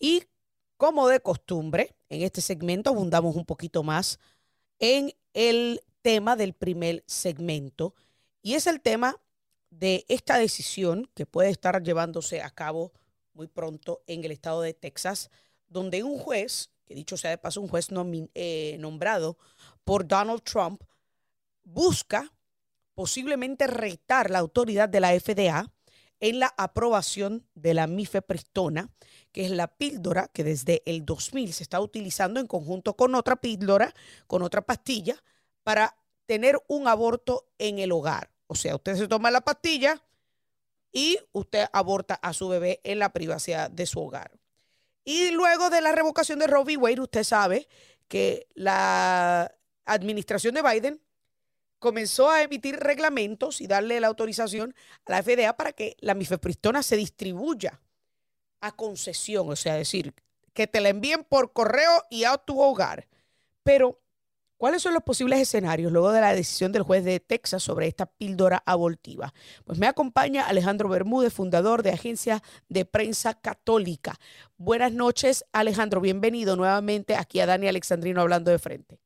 Y 0.00 0.24
como 0.76 1.06
de 1.06 1.20
costumbre, 1.20 1.94
en 2.08 2.22
este 2.22 2.40
segmento 2.40 2.90
abundamos 2.90 3.36
un 3.36 3.44
poquito 3.44 3.84
más 3.84 4.18
en 4.80 5.12
el 5.32 5.80
tema 6.02 6.34
del 6.34 6.54
primer 6.54 7.04
segmento. 7.06 7.94
Y 8.42 8.54
es 8.54 8.66
el 8.66 8.80
tema 8.80 9.16
de 9.70 10.04
esta 10.08 10.38
decisión 10.38 11.08
que 11.14 11.24
puede 11.24 11.50
estar 11.50 11.80
llevándose 11.80 12.42
a 12.42 12.50
cabo 12.50 12.92
muy 13.32 13.46
pronto 13.46 14.02
en 14.08 14.24
el 14.24 14.32
estado 14.32 14.60
de 14.60 14.74
Texas, 14.74 15.30
donde 15.68 16.02
un 16.02 16.18
juez, 16.18 16.70
que 16.84 16.96
dicho 16.96 17.16
sea 17.16 17.30
de 17.30 17.38
paso, 17.38 17.60
un 17.60 17.68
juez 17.68 17.88
eh, 18.34 18.76
nombrado 18.80 19.38
por 19.84 20.06
Donald 20.06 20.42
Trump, 20.42 20.82
busca 21.62 22.32
posiblemente 22.98 23.68
retar 23.68 24.28
la 24.28 24.40
autoridad 24.40 24.88
de 24.88 24.98
la 24.98 25.10
FDA 25.10 25.70
en 26.18 26.40
la 26.40 26.52
aprobación 26.56 27.46
de 27.54 27.72
la 27.72 27.86
mifepristona, 27.86 28.90
que 29.30 29.44
es 29.44 29.52
la 29.52 29.68
píldora 29.68 30.26
que 30.26 30.42
desde 30.42 30.82
el 30.84 31.06
2000 31.06 31.52
se 31.52 31.62
está 31.62 31.80
utilizando 31.80 32.40
en 32.40 32.48
conjunto 32.48 32.96
con 32.96 33.14
otra 33.14 33.36
píldora, 33.36 33.94
con 34.26 34.42
otra 34.42 34.62
pastilla, 34.62 35.22
para 35.62 35.96
tener 36.26 36.60
un 36.66 36.88
aborto 36.88 37.46
en 37.58 37.78
el 37.78 37.92
hogar. 37.92 38.32
O 38.48 38.56
sea, 38.56 38.74
usted 38.74 38.96
se 38.96 39.06
toma 39.06 39.30
la 39.30 39.42
pastilla, 39.42 40.02
y 40.90 41.20
usted 41.30 41.66
aborta 41.72 42.14
a 42.14 42.32
su 42.32 42.48
bebé 42.48 42.80
en 42.82 42.98
la 42.98 43.12
privacidad 43.12 43.70
de 43.70 43.86
su 43.86 44.00
hogar. 44.00 44.32
Y 45.04 45.30
luego 45.30 45.70
de 45.70 45.82
la 45.82 45.92
revocación 45.92 46.40
de 46.40 46.46
v. 46.46 46.76
Wade, 46.76 47.00
usted 47.00 47.22
sabe 47.22 47.68
que 48.08 48.48
la 48.54 49.54
administración 49.84 50.56
de 50.56 50.62
Biden 50.62 51.00
comenzó 51.78 52.30
a 52.30 52.42
emitir 52.42 52.76
reglamentos 52.76 53.60
y 53.60 53.66
darle 53.66 54.00
la 54.00 54.08
autorización 54.08 54.74
a 55.06 55.12
la 55.12 55.22
FDA 55.22 55.56
para 55.56 55.72
que 55.72 55.96
la 56.00 56.14
mifepristona 56.14 56.82
se 56.82 56.96
distribuya 56.96 57.80
a 58.60 58.72
concesión, 58.72 59.48
o 59.48 59.56
sea, 59.56 59.74
decir, 59.74 60.14
que 60.52 60.66
te 60.66 60.80
la 60.80 60.88
envíen 60.88 61.24
por 61.24 61.52
correo 61.52 62.02
y 62.10 62.24
a 62.24 62.36
tu 62.36 62.60
hogar. 62.60 63.06
Pero 63.62 64.00
¿Cuáles 64.58 64.82
son 64.82 64.92
los 64.92 65.04
posibles 65.04 65.38
escenarios 65.38 65.92
luego 65.92 66.10
de 66.10 66.20
la 66.20 66.34
decisión 66.34 66.72
del 66.72 66.82
juez 66.82 67.04
de 67.04 67.20
Texas 67.20 67.62
sobre 67.62 67.86
esta 67.86 68.06
píldora 68.06 68.60
abortiva? 68.66 69.32
Pues 69.64 69.78
me 69.78 69.86
acompaña 69.86 70.48
Alejandro 70.48 70.88
Bermúdez, 70.88 71.32
fundador 71.32 71.84
de 71.84 71.92
Agencia 71.92 72.42
de 72.68 72.84
Prensa 72.84 73.34
Católica. 73.34 74.18
Buenas 74.56 74.90
noches, 74.92 75.44
Alejandro. 75.52 76.00
Bienvenido 76.00 76.56
nuevamente 76.56 77.14
aquí 77.14 77.38
a 77.38 77.46
Dani 77.46 77.68
Alexandrino 77.68 78.20
hablando 78.20 78.50
de 78.50 78.58
frente. 78.58 78.98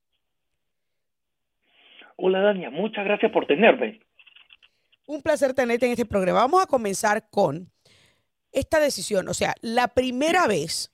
Hola, 2.16 2.40
Dania. 2.40 2.70
Muchas 2.70 3.04
gracias 3.04 3.32
por 3.32 3.46
tenerme. 3.46 4.00
Un 5.06 5.22
placer 5.22 5.54
tenerte 5.54 5.86
en 5.86 5.92
este 5.92 6.06
programa. 6.06 6.40
Vamos 6.40 6.62
a 6.62 6.66
comenzar 6.66 7.28
con 7.30 7.70
esta 8.52 8.80
decisión. 8.80 9.28
O 9.28 9.34
sea, 9.34 9.54
la 9.60 9.88
primera 9.88 10.46
vez 10.46 10.92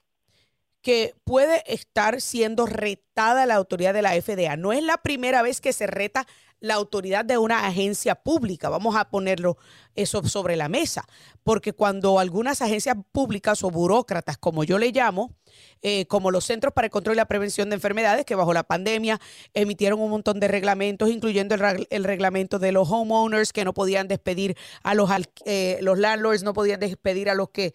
que 0.83 1.15
puede 1.25 1.63
estar 1.67 2.21
siendo 2.21 2.67
retada 2.67 3.47
la 3.47 3.57
autoridad 3.57 3.93
de 3.93 4.03
la 4.03 4.13
FDA. 4.13 4.57
No 4.57 4.73
es 4.73 4.83
la 4.83 4.99
primera 4.99 5.43
vez 5.43 5.61
que 5.61 5.73
se 5.73 5.87
reta 5.87 6.27
la 6.61 6.75
autoridad 6.75 7.25
de 7.25 7.39
una 7.39 7.67
agencia 7.67 8.15
pública. 8.15 8.69
Vamos 8.69 8.97
a 8.97 9.11
ponerlo 9.11 9.57
eso 9.95 10.25
sobre 10.27 10.57
la 10.57 10.69
mesa, 10.69 11.07
porque 11.43 11.73
cuando 11.73 12.19
algunas 12.19 12.63
agencias 12.63 12.97
públicas 13.13 13.63
o 13.65 13.71
burócratas, 13.71 14.39
como 14.39 14.65
yo 14.65 14.79
le 14.79 14.93
llamo, 14.93 15.35
eh, 15.83 16.07
como 16.07 16.31
los 16.31 16.45
Centros 16.45 16.73
para 16.73 16.87
el 16.87 16.91
Control 16.91 17.15
y 17.15 17.17
la 17.17 17.27
Prevención 17.27 17.69
de 17.69 17.75
Enfermedades, 17.75 18.25
que 18.25 18.35
bajo 18.35 18.53
la 18.53 18.65
pandemia 18.65 19.21
emitieron 19.55 20.01
un 20.01 20.11
montón 20.11 20.41
de 20.41 20.49
reglamentos, 20.49 21.11
incluyendo 21.11 21.55
el, 21.55 22.05
reglamento 22.05 22.59
de 22.59 22.73
los 22.73 22.89
homeowners 22.91 23.53
que 23.53 23.65
no 23.65 23.75
podían 23.75 24.09
despedir 24.09 24.57
a 24.83 24.95
los, 24.95 25.11
eh, 25.45 25.79
los 25.81 25.99
landlords, 25.99 26.43
no 26.43 26.53
podían 26.53 26.81
despedir 26.81 27.29
a 27.29 27.35
los 27.35 27.51
que, 27.51 27.75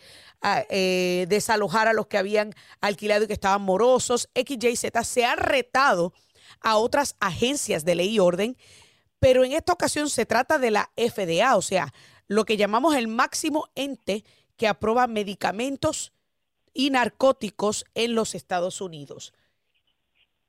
eh, 0.69 1.25
desalojar 1.29 1.87
a 1.87 1.93
los 1.93 2.07
que 2.07 2.17
habían 2.17 2.53
alquilado 2.81 3.23
y 3.23 3.27
que 3.27 3.33
estaban 3.33 3.61
morosos. 3.61 4.29
XYZ 4.33 4.91
se 5.03 5.25
ha 5.25 5.35
retado 5.35 6.13
a 6.61 6.77
otras 6.77 7.15
agencias 7.19 7.85
de 7.85 7.95
ley 7.95 8.15
y 8.15 8.19
orden, 8.19 8.57
pero 9.19 9.43
en 9.43 9.53
esta 9.53 9.73
ocasión 9.73 10.09
se 10.09 10.25
trata 10.25 10.57
de 10.59 10.71
la 10.71 10.89
FDA, 10.97 11.55
o 11.55 11.61
sea, 11.61 11.93
lo 12.27 12.45
que 12.45 12.57
llamamos 12.57 12.95
el 12.95 13.07
máximo 13.07 13.67
ente 13.75 14.23
que 14.57 14.67
aprueba 14.67 15.07
medicamentos 15.07 16.13
y 16.73 16.89
narcóticos 16.89 17.85
en 17.95 18.15
los 18.15 18.35
Estados 18.35 18.81
Unidos. 18.81 19.33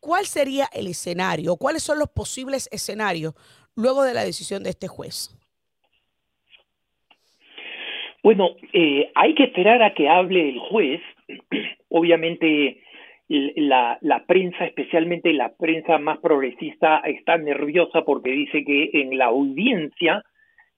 ¿Cuál 0.01 0.27
sería 0.27 0.69
el 0.73 0.87
escenario? 0.87 1.57
¿Cuáles 1.57 1.83
son 1.83 1.99
los 1.99 2.11
posibles 2.11 2.69
escenarios 2.71 3.35
luego 3.75 4.03
de 4.03 4.15
la 4.15 4.25
decisión 4.25 4.63
de 4.63 4.71
este 4.71 4.89
juez? 4.89 5.35
Bueno, 8.23 8.57
eh, 8.73 9.11
hay 9.15 9.35
que 9.35 9.45
esperar 9.45 9.83
a 9.83 9.95
que 9.95 10.09
hable 10.09 10.49
el 10.49 10.59
juez. 10.59 11.01
Obviamente 11.89 12.84
la, 13.29 13.99
la 14.03 14.27
prensa, 14.27 14.67
especialmente 14.67 15.33
la 15.33 15.55
prensa 15.55 15.99
más 15.99 16.19
progresista, 16.19 16.99
está 16.99 17.39
nerviosa 17.39 18.03
porque 18.03 18.31
dice 18.31 18.65
que 18.65 18.91
en 18.93 19.17
la 19.17 19.27
audiencia 19.27 20.23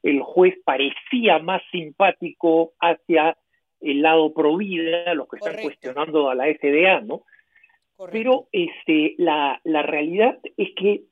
el 0.03 0.21
juez 0.21 0.55
parecía 0.65 1.39
más 1.41 1.63
simpático 1.73 2.73
hacia 2.81 3.37
el 3.81 4.03
lado 4.03 4.33
pro 4.33 4.57
vida, 4.57 5.15
los 5.15 5.29
que 5.29 5.37
están 5.37 5.63
cuestionando 5.63 6.31
a 6.31 6.35
la 6.35 6.47
FDA, 6.47 7.01
¿no? 7.01 7.23
Pero 8.13 8.47
este, 8.53 9.15
la, 9.19 9.61
la 9.65 9.83
realidad 9.83 10.39
es 10.57 10.69
que 10.77 11.05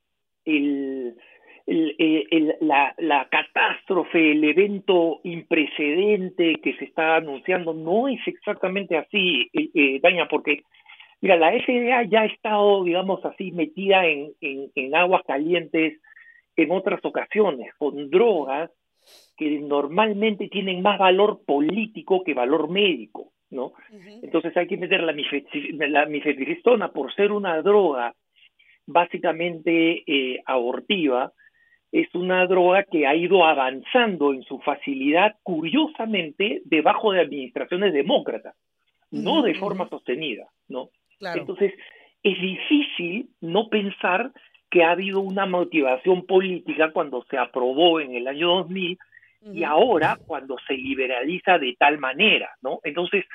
el, 0.45 1.17
el, 1.67 2.55
la, 2.61 2.95
la, 2.99 3.29
catástrofe, 3.29 4.33
el 4.33 4.45
evento 4.45 5.21
imprecedente 5.25 6.57
que 6.63 6.77
se 6.77 6.85
está 6.85 7.17
anunciando 7.17 7.73
no 7.73 8.09
es 8.09 8.21
exactamente 8.27 8.97
así, 8.97 9.49
eh, 9.53 9.71
eh, 9.75 10.01
Daña, 10.03 10.29
porque 10.29 10.63
mira, 11.25 11.39
la 11.39 11.53
FDA 11.53 12.03
ya 12.03 12.21
ha 12.21 12.27
estado, 12.27 12.85
digamos 12.85 13.25
así, 13.25 13.51
metida 13.51 14.05
en, 14.05 14.35
en, 14.43 14.71
en 14.75 14.95
aguas 14.95 15.23
calientes 15.27 15.99
en 16.55 16.71
otras 16.71 17.03
ocasiones, 17.03 17.73
con 17.79 18.11
drogas 18.11 18.71
que 19.35 19.59
normalmente 19.59 20.49
tienen 20.49 20.83
más 20.83 20.99
valor 20.99 21.41
político 21.47 22.23
que 22.23 22.35
valor 22.35 22.69
médico, 22.69 23.33
¿no? 23.51 23.73
Entonces 24.23 24.55
hay 24.55 24.67
que 24.67 24.77
meter 24.77 25.03
la, 25.03 25.15
mifepristona 26.07 26.93
por 26.93 27.15
ser 27.15 27.33
una 27.33 27.63
droga 27.63 28.15
básicamente 28.87 30.05
eh, 30.07 30.43
abortiva, 30.45 31.33
es 31.91 32.15
una 32.15 32.47
droga 32.47 32.83
que 32.83 33.07
ha 33.07 33.17
ido 33.17 33.47
avanzando 33.47 34.35
en 34.35 34.43
su 34.43 34.59
facilidad 34.59 35.37
curiosamente 35.43 36.61
debajo 36.67 37.13
de 37.13 37.23
administraciones 37.23 37.95
demócratas, 37.95 38.55
no 39.11 39.41
de 39.41 39.55
forma 39.55 39.89
sostenida, 39.89 40.49
¿no? 40.69 40.91
Entonces, 41.35 41.73
es 42.23 42.41
difícil 42.41 43.29
no 43.41 43.69
pensar 43.69 44.33
que 44.71 44.83
ha 44.83 44.91
habido 44.91 45.21
una 45.21 45.47
motivación 45.47 46.27
política 46.27 46.91
cuando 46.93 47.25
se 47.31 47.39
aprobó 47.39 48.01
en 48.01 48.15
el 48.15 48.27
año 48.27 48.49
2000 48.49 48.99
y 49.53 49.63
ahora 49.63 50.19
cuando 50.27 50.57
se 50.67 50.75
liberaliza 50.75 51.59
de 51.59 51.77
tal 51.79 51.99
manera, 51.99 52.51
¿no? 52.63 52.81
Entonces, 52.83 53.27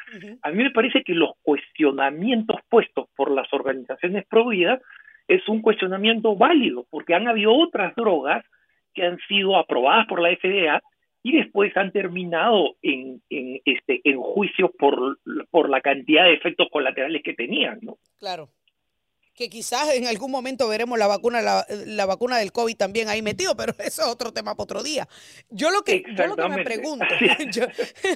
a 0.42 0.50
mí 0.50 0.64
me 0.64 0.72
parece 0.72 1.04
que 1.04 1.14
los 1.14 1.32
cuestionamientos 1.44 2.58
puestos 2.68 3.08
por 3.16 3.30
las 3.30 3.52
organizaciones 3.54 4.26
prohibidas 4.28 4.82
es 5.28 5.48
un 5.48 5.62
cuestionamiento 5.62 6.36
válido, 6.36 6.88
porque 6.90 7.14
han 7.14 7.28
habido 7.28 7.54
otras 7.54 7.96
drogas 7.96 8.44
que 8.96 9.04
han 9.04 9.20
sido 9.28 9.56
aprobadas 9.56 10.08
por 10.08 10.20
la 10.20 10.36
FDA 10.36 10.82
y 11.24 11.38
después 11.38 11.76
han 11.76 11.92
terminado 11.92 12.76
en, 12.82 13.22
en, 13.30 13.62
este, 13.66 14.02
en 14.04 14.20
juicios 14.20 14.72
por, 14.78 15.20
por 15.52 15.70
la 15.70 15.82
cantidad 15.82 16.26
de 16.26 16.34
efectos 16.34 16.68
colaterales 16.72 17.22
que 17.24 17.34
tenían, 17.34 17.80
¿no? 17.82 17.98
Claro. 18.18 18.50
Que 19.34 19.50
quizás 19.50 19.94
en 19.94 20.06
algún 20.08 20.32
momento 20.32 20.68
veremos 20.68 21.00
la 21.00 21.08
vacuna, 21.08 21.42
la, 21.42 22.06
vacuna 22.06 22.38
del 22.38 22.52
COVID 22.52 22.76
también 22.76 23.08
ahí 23.10 23.22
metido, 23.22 23.56
pero 23.56 23.74
eso 23.80 24.02
es 24.02 24.08
otro 24.08 24.32
tema 24.34 24.56
para 24.56 24.64
otro 24.64 24.84
día. 24.84 25.08
Yo 25.50 25.72
lo 25.72 25.82
que, 25.84 26.04
yo 26.16 26.28
lo 26.28 26.36
que 26.36 26.50
me 26.50 26.64
pregunto, 26.64 27.06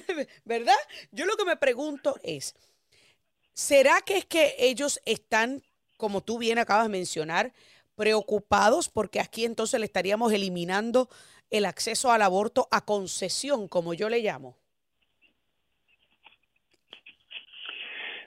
¿verdad? 0.46 0.76
Yo 1.12 1.26
lo 1.26 1.36
que 1.36 1.46
me 1.46 1.58
pregunto 1.58 2.16
es, 2.24 2.56
¿será 3.54 4.02
que 4.06 4.18
es 4.18 4.26
que 4.26 4.56
ellos 4.60 5.02
están 5.06 5.62
como 6.04 6.20
tú 6.20 6.38
bien 6.38 6.60
acabas 6.60 6.84
de 6.84 6.90
mencionar, 6.90 7.54
preocupados 7.96 8.90
porque 8.90 9.22
aquí 9.22 9.46
entonces 9.46 9.80
le 9.80 9.86
estaríamos 9.86 10.34
eliminando 10.34 11.10
el 11.54 11.66
acceso 11.66 12.12
al 12.12 12.24
aborto 12.24 12.68
a 12.72 12.84
concesión, 12.84 13.68
como 13.68 13.94
yo 13.94 14.10
le 14.10 14.20
llamo? 14.20 14.58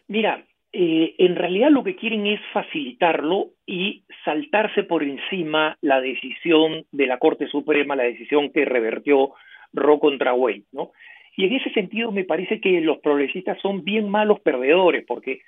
Mira, 0.07 0.45
eh, 0.73 1.17
en 1.19 1.35
realidad 1.35 1.71
lo 1.71 1.83
que 1.83 1.97
quieren 1.97 2.27
es 2.27 2.41
facilitarlo 2.53 3.49
y 3.67 4.05
saltarse 4.25 4.85
por 4.85 5.03
encima 5.03 5.77
la 5.81 6.01
decisión 6.01 6.87
de 6.93 7.07
la 7.07 7.19
Corte 7.19 7.49
Suprema, 7.49 7.97
la 7.97 8.05
decisión 8.05 8.51
que 8.51 8.65
revertió 8.65 9.33
Roe 9.73 9.99
contra 9.99 10.33
Wade, 10.33 10.63
¿no? 10.71 10.93
Y 11.37 11.47
en 11.47 11.55
ese 11.55 11.71
sentido 11.71 12.13
me 12.13 12.25
parece 12.25 12.61
que 12.61 12.81
los 12.81 12.99
progresistas 12.99 13.61
son 13.61 13.83
bien 13.83 14.09
malos 14.09 14.39
perdedores, 14.41 15.05
porque 15.05 15.41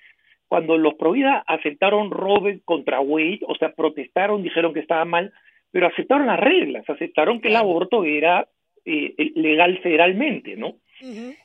cuando 0.49 0.77
los 0.77 0.95
Provida 0.95 1.45
aceptaron 1.47 2.11
Roe 2.11 2.61
contra 2.65 3.01
Wade, 3.01 3.41
o 3.47 3.55
sea, 3.55 3.73
protestaron, 3.73 4.43
dijeron 4.43 4.75
que 4.75 4.81
estaba 4.81 5.05
mal, 5.05 5.33
pero 5.71 5.87
aceptaron 5.87 6.27
las 6.27 6.41
reglas, 6.41 6.89
aceptaron 6.89 7.41
que 7.41 7.49
el 7.49 7.57
aborto 7.57 8.05
era 8.05 8.49
eh, 8.85 9.15
legal 9.35 9.79
federalmente, 9.79 10.57
¿no? 10.57 10.77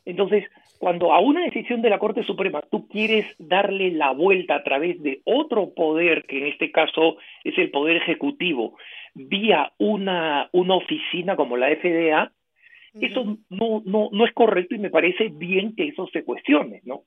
Entonces, 0.04 0.46
cuando 0.80 1.14
a 1.14 1.20
una 1.20 1.44
decisión 1.44 1.84
de 1.84 1.92
la 1.92 2.00
Corte 2.00 2.24
Suprema 2.24 2.64
tú 2.72 2.88
quieres 2.88 3.28
darle 3.38 3.92
la 3.92 4.10
vuelta 4.12 4.56
a 4.56 4.64
través 4.64 5.00
de 5.04 5.22
otro 5.26 5.76
poder, 5.76 6.24
que 6.24 6.40
en 6.40 6.48
este 6.48 6.72
caso 6.72 7.18
es 7.44 7.56
el 7.60 7.70
poder 7.70 7.98
ejecutivo, 7.98 8.78
vía 9.14 9.72
una, 9.78 10.50
una 10.54 10.76
oficina 10.76 11.36
como 11.36 11.56
la 11.56 11.70
FDA, 11.76 12.32
eso 13.00 13.38
no, 13.50 13.84
no, 13.86 14.10
no 14.12 14.26
es 14.26 14.34
correcto 14.34 14.74
y 14.74 14.80
me 14.80 14.90
parece 14.90 15.30
bien 15.30 15.76
que 15.76 15.88
eso 15.90 16.08
se 16.12 16.24
cuestione, 16.24 16.82
¿no? 16.84 17.04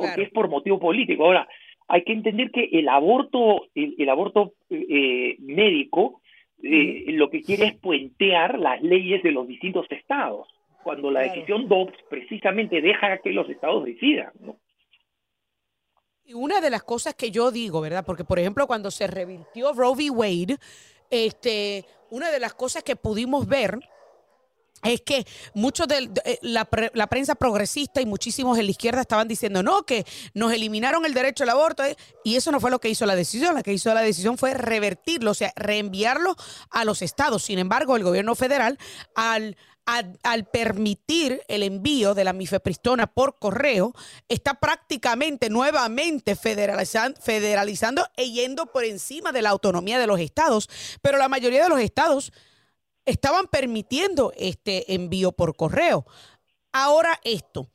porque 0.00 0.22
es 0.22 0.30
por 0.30 0.48
motivo 0.48 0.78
político. 0.78 1.24
Ahora, 1.24 1.48
hay 1.88 2.02
que 2.04 2.12
entender 2.12 2.50
que 2.50 2.68
el 2.72 2.88
aborto, 2.88 3.66
el, 3.74 4.08
aborto 4.08 4.54
eh, 4.70 5.36
médico, 5.40 6.22
eh, 6.62 7.04
lo 7.08 7.30
que 7.30 7.42
quiere 7.42 7.66
es 7.66 7.74
puentear 7.76 8.58
las 8.58 8.82
leyes 8.82 9.22
de 9.22 9.32
los 9.32 9.46
distintos 9.46 9.86
estados, 9.90 10.48
cuando 10.82 11.10
la 11.10 11.20
decisión 11.20 11.68
Dobbs 11.68 11.96
precisamente 12.08 12.80
deja 12.80 13.18
que 13.18 13.32
los 13.32 13.48
estados 13.48 13.84
decidan, 13.84 14.32
¿no? 14.40 14.56
Y 16.24 16.34
una 16.34 16.60
de 16.60 16.70
las 16.70 16.84
cosas 16.84 17.14
que 17.14 17.30
yo 17.30 17.50
digo, 17.50 17.80
¿verdad? 17.80 18.04
Porque, 18.06 18.24
por 18.24 18.38
ejemplo, 18.38 18.66
cuando 18.66 18.90
se 18.90 19.08
revirtió 19.08 19.72
Roe 19.72 19.94
v. 19.94 20.10
Wade, 20.10 20.56
este, 21.10 21.84
una 22.10 22.30
de 22.30 22.38
las 22.38 22.54
cosas 22.54 22.84
que 22.84 22.94
pudimos 22.94 23.48
ver 23.48 23.80
es 24.82 25.02
que 25.02 25.26
muchos 25.54 25.88
de 25.88 26.10
eh, 26.24 26.38
la, 26.42 26.64
prensa 26.64 27.34
progresista 27.34 28.00
y 28.00 28.06
muchísimos 28.06 28.58
en 28.58 28.66
la 28.66 28.70
izquierda 28.70 29.02
estaban 29.02 29.28
diciendo 29.28 29.62
no, 29.62 29.84
que 29.84 30.04
nos 30.34 30.52
eliminaron 30.52 31.04
el 31.04 31.14
derecho 31.14 31.44
al 31.44 31.50
aborto 31.50 31.84
eh, 31.84 31.96
y 32.24 32.36
eso 32.36 32.50
no 32.50 32.60
fue 32.60 32.70
lo 32.70 32.78
que 32.78 32.88
hizo 32.88 33.06
la 33.06 33.16
decisión, 33.16 33.54
la 33.54 33.62
que 33.62 33.72
hizo 33.72 33.92
la 33.92 34.02
decisión 34.02 34.38
fue 34.38 34.54
revertirlo, 34.54 35.32
o 35.32 35.34
sea, 35.34 35.52
reenviarlo 35.56 36.36
a 36.70 36.84
los 36.84 37.02
estados. 37.02 37.42
Sin 37.44 37.58
embargo, 37.58 37.96
el 37.96 38.04
gobierno 38.04 38.34
federal 38.34 38.78
al, 39.14 40.44
permitir 40.52 41.42
el 41.48 41.62
envío 41.62 42.14
de 42.14 42.24
la 42.24 42.32
mifepristona 42.32 43.08
por 43.08 43.38
correo, 43.38 43.92
está 44.28 44.54
prácticamente 44.54 45.50
nuevamente 45.50 46.36
federalizando 46.36 48.06
e 48.16 48.30
yendo 48.30 48.66
por 48.66 48.84
encima 48.84 49.32
de 49.32 49.42
la 49.42 49.50
autonomía 49.50 49.98
de 49.98 50.06
los 50.06 50.20
estados, 50.20 50.68
pero 51.02 51.18
la 51.18 51.28
mayoría 51.28 51.64
de 51.64 51.68
los 51.68 51.80
estados 51.80 52.32
estaban 53.04 53.46
permitiendo 53.46 54.32
este 54.36 54.94
envío 54.94 55.32
por 55.32 55.56
correo. 55.56 56.04
Ahora 56.72 57.18
esto 57.24 57.68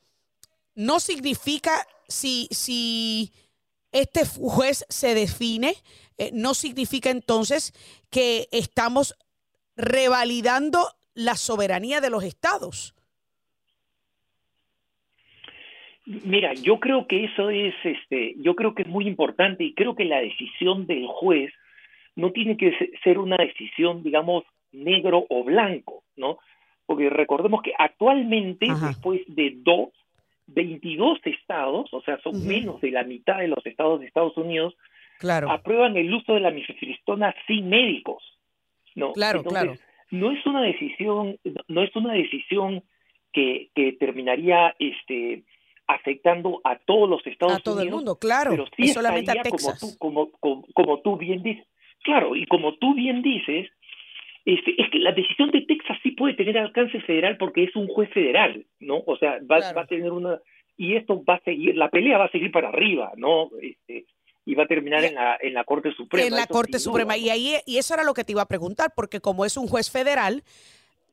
no 0.75 0.99
significa 0.99 1.85
si, 2.07 2.47
si 2.51 3.31
este 3.91 4.25
juez 4.25 4.85
se 4.89 5.15
define, 5.15 5.73
eh, 6.17 6.31
no 6.33 6.53
significa 6.53 7.09
entonces 7.09 7.73
que 8.09 8.47
estamos 8.51 9.15
revalidando 9.75 10.87
la 11.13 11.35
soberanía 11.35 12.01
de 12.01 12.09
los 12.09 12.23
estados. 12.23 12.93
Mira, 16.05 16.53
yo 16.53 16.79
creo 16.79 17.07
que 17.07 17.25
eso 17.25 17.49
es, 17.49 17.73
este, 17.83 18.35
yo 18.37 18.55
creo 18.55 18.75
que 18.75 18.83
es 18.83 18.87
muy 18.87 19.07
importante 19.07 19.63
y 19.63 19.73
creo 19.73 19.95
que 19.95 20.05
la 20.05 20.19
decisión 20.19 20.85
del 20.85 21.07
juez 21.07 21.51
no 22.15 22.31
tiene 22.31 22.57
que 22.57 22.71
ser 23.03 23.17
una 23.17 23.37
decisión, 23.37 24.03
digamos, 24.03 24.43
negro 24.75 25.25
o 25.29 25.43
blanco, 25.43 26.03
¿no? 26.15 26.39
Porque 26.85 27.09
recordemos 27.09 27.61
que 27.61 27.73
actualmente, 27.77 28.67
después 28.67 29.21
de 29.27 29.53
dos, 29.57 29.89
22 30.47 31.19
estados, 31.25 31.91
o 31.91 32.01
sea, 32.01 32.19
son 32.21 32.45
menos 32.45 32.79
de 32.81 32.91
la 32.91 33.03
mitad 33.03 33.39
de 33.39 33.47
los 33.47 33.65
estados 33.65 33.99
de 33.99 34.05
Estados 34.05 34.37
Unidos, 34.37 34.75
claro. 35.19 35.49
aprueban 35.49 35.97
el 35.97 36.13
uso 36.13 36.33
de 36.33 36.39
la 36.39 36.51
mifepristona 36.51 37.33
sin 37.47 37.69
médicos, 37.69 38.23
¿no? 38.93 39.13
Claro, 39.13 39.43
claro. 39.43 39.73
No 40.11 40.31
es 40.31 40.45
una 40.45 40.61
decisión, 40.61 41.39
no 41.67 41.83
es 41.83 41.95
una 41.95 42.13
decisión 42.13 42.83
que, 43.33 43.69
que 43.73 43.93
terminaría, 43.93 44.75
este, 44.77 45.43
afectando 45.87 46.61
a 46.63 46.77
todos 46.77 47.09
los 47.09 47.25
Estados 47.25 47.53
Unidos. 47.53 47.61
A 47.61 47.63
todo 47.63 47.81
el 47.81 47.89
mundo, 47.89 48.17
claro. 48.17 48.51
Pero 48.51 48.65
sí 48.75 48.87
solamente 48.89 49.31
a 49.31 49.41
Texas. 49.41 49.97
Como 49.99 50.27
tú, 50.27 50.31
como, 50.39 50.61
como, 50.73 50.99
tú 51.01 51.17
bien 51.17 51.43
dices, 51.43 51.65
claro, 52.03 52.35
y 52.35 52.45
como 52.45 52.75
tú 52.75 52.93
bien 52.93 53.21
dices, 53.21 53.69
este, 54.45 54.79
es 54.79 54.89
que 54.91 54.99
la 54.99 55.11
decisión 55.11 55.51
de 55.51 55.61
Texas 55.61 55.97
sí 56.03 56.11
puede 56.11 56.35
tener 56.35 56.57
alcance 56.57 56.99
federal 57.01 57.37
porque 57.37 57.63
es 57.63 57.75
un 57.75 57.87
juez 57.87 58.09
federal, 58.11 58.65
¿no? 58.79 59.03
O 59.05 59.17
sea, 59.17 59.39
va, 59.49 59.73
va 59.73 59.81
a 59.81 59.87
tener 59.87 60.11
una... 60.11 60.39
Y 60.77 60.95
esto 60.95 61.23
va 61.23 61.35
a 61.35 61.43
seguir, 61.43 61.75
la 61.75 61.89
pelea 61.89 62.17
va 62.17 62.25
a 62.25 62.31
seguir 62.31 62.51
para 62.51 62.69
arriba, 62.69 63.13
¿no? 63.15 63.49
Este, 63.61 64.05
y 64.45 64.53
va 64.53 64.63
a 64.63 64.67
terminar 64.67 65.03
en 65.03 65.15
la, 65.15 65.37
en 65.41 65.53
la 65.53 65.63
Corte 65.63 65.91
Suprema. 65.93 66.27
En 66.27 66.35
la 66.35 66.45
Corte 66.45 66.79
Suprema. 66.79 67.17
Y 67.17 67.29
ahí 67.29 67.55
y 67.65 67.77
eso 67.77 67.93
era 67.93 68.03
lo 68.03 68.13
que 68.13 68.23
te 68.23 68.33
iba 68.33 68.43
a 68.43 68.47
preguntar, 68.47 68.93
porque 68.95 69.19
como 69.19 69.45
es 69.45 69.57
un 69.57 69.67
juez 69.67 69.89
federal, 69.89 70.43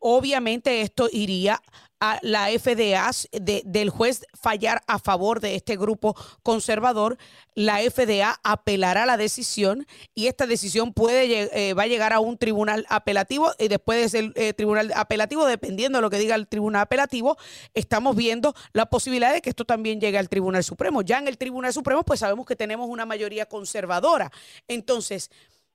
obviamente 0.02 0.82
esto 0.82 1.08
iría 1.10 1.62
a 2.02 2.18
la 2.22 2.48
FDA 2.48 3.08
del 3.32 3.88
juez 3.88 4.26
fallar 4.34 4.82
a 4.88 4.98
favor 4.98 5.38
de 5.38 5.54
este 5.54 5.76
grupo 5.76 6.16
conservador, 6.42 7.16
la 7.54 7.78
FDA 7.78 8.40
apelará 8.42 9.06
la 9.06 9.16
decisión 9.16 9.86
y 10.12 10.26
esta 10.26 10.48
decisión 10.48 10.92
puede 10.94 11.48
eh, 11.52 11.74
va 11.74 11.84
a 11.84 11.86
llegar 11.86 12.12
a 12.12 12.18
un 12.18 12.38
tribunal 12.38 12.86
apelativo 12.88 13.52
y 13.56 13.68
después 13.68 14.10
de 14.10 14.32
eh, 14.34 14.52
tribunal 14.52 14.92
apelativo, 14.96 15.46
dependiendo 15.46 15.98
de 15.98 16.02
lo 16.02 16.10
que 16.10 16.18
diga 16.18 16.34
el 16.34 16.48
tribunal 16.48 16.82
apelativo, 16.82 17.36
estamos 17.72 18.16
viendo 18.16 18.52
la 18.72 18.86
posibilidad 18.86 19.32
de 19.32 19.40
que 19.40 19.50
esto 19.50 19.64
también 19.64 20.00
llegue 20.00 20.18
al 20.18 20.28
Tribunal 20.28 20.64
Supremo. 20.64 21.02
Ya 21.02 21.20
en 21.20 21.28
el 21.28 21.38
Tribunal 21.38 21.72
Supremo, 21.72 22.02
pues 22.02 22.18
sabemos 22.18 22.46
que 22.46 22.56
tenemos 22.56 22.88
una 22.88 23.06
mayoría 23.06 23.46
conservadora. 23.46 24.32
Entonces, 24.66 25.30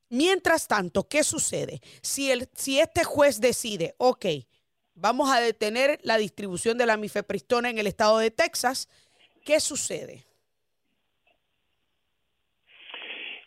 mientras 0.09 0.67
tanto, 0.67 1.07
¿qué 1.09 1.23
sucede? 1.23 1.79
Si, 2.01 2.31
el, 2.31 2.47
si 2.53 2.79
este 2.79 3.03
juez 3.03 3.41
decide, 3.41 3.93
ok, 3.97 4.25
vamos 4.95 5.31
a 5.31 5.39
detener 5.39 5.99
la 6.03 6.17
distribución 6.17 6.77
de 6.77 6.85
la 6.85 6.97
mifepristona 6.97 7.69
en 7.69 7.77
el 7.77 7.87
estado 7.87 8.17
de 8.19 8.31
Texas. 8.31 8.89
¿Qué 9.45 9.59
sucede? 9.59 10.23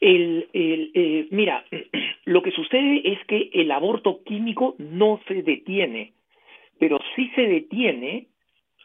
El, 0.00 0.48
eh, 0.54 1.28
mira, 1.30 1.64
lo 2.24 2.42
que 2.42 2.52
sucede 2.52 3.02
es 3.04 3.18
que 3.26 3.50
el 3.52 3.70
aborto 3.70 4.22
químico 4.24 4.74
no 4.78 5.20
se 5.28 5.42
detiene, 5.42 6.14
pero 6.78 6.98
sí 7.14 7.30
se 7.34 7.42
detiene 7.42 8.28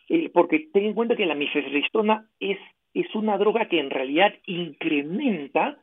eh, 0.10 0.30
porque 0.30 0.68
ten 0.72 0.86
en 0.86 0.94
cuenta 0.94 1.16
que 1.16 1.26
la 1.26 1.36
mifepristona 1.36 2.28
es, 2.40 2.58
es 2.94 3.14
una 3.16 3.38
droga 3.38 3.68
que 3.68 3.80
en 3.80 3.90
realidad 3.90 4.34
incrementa 4.46 5.78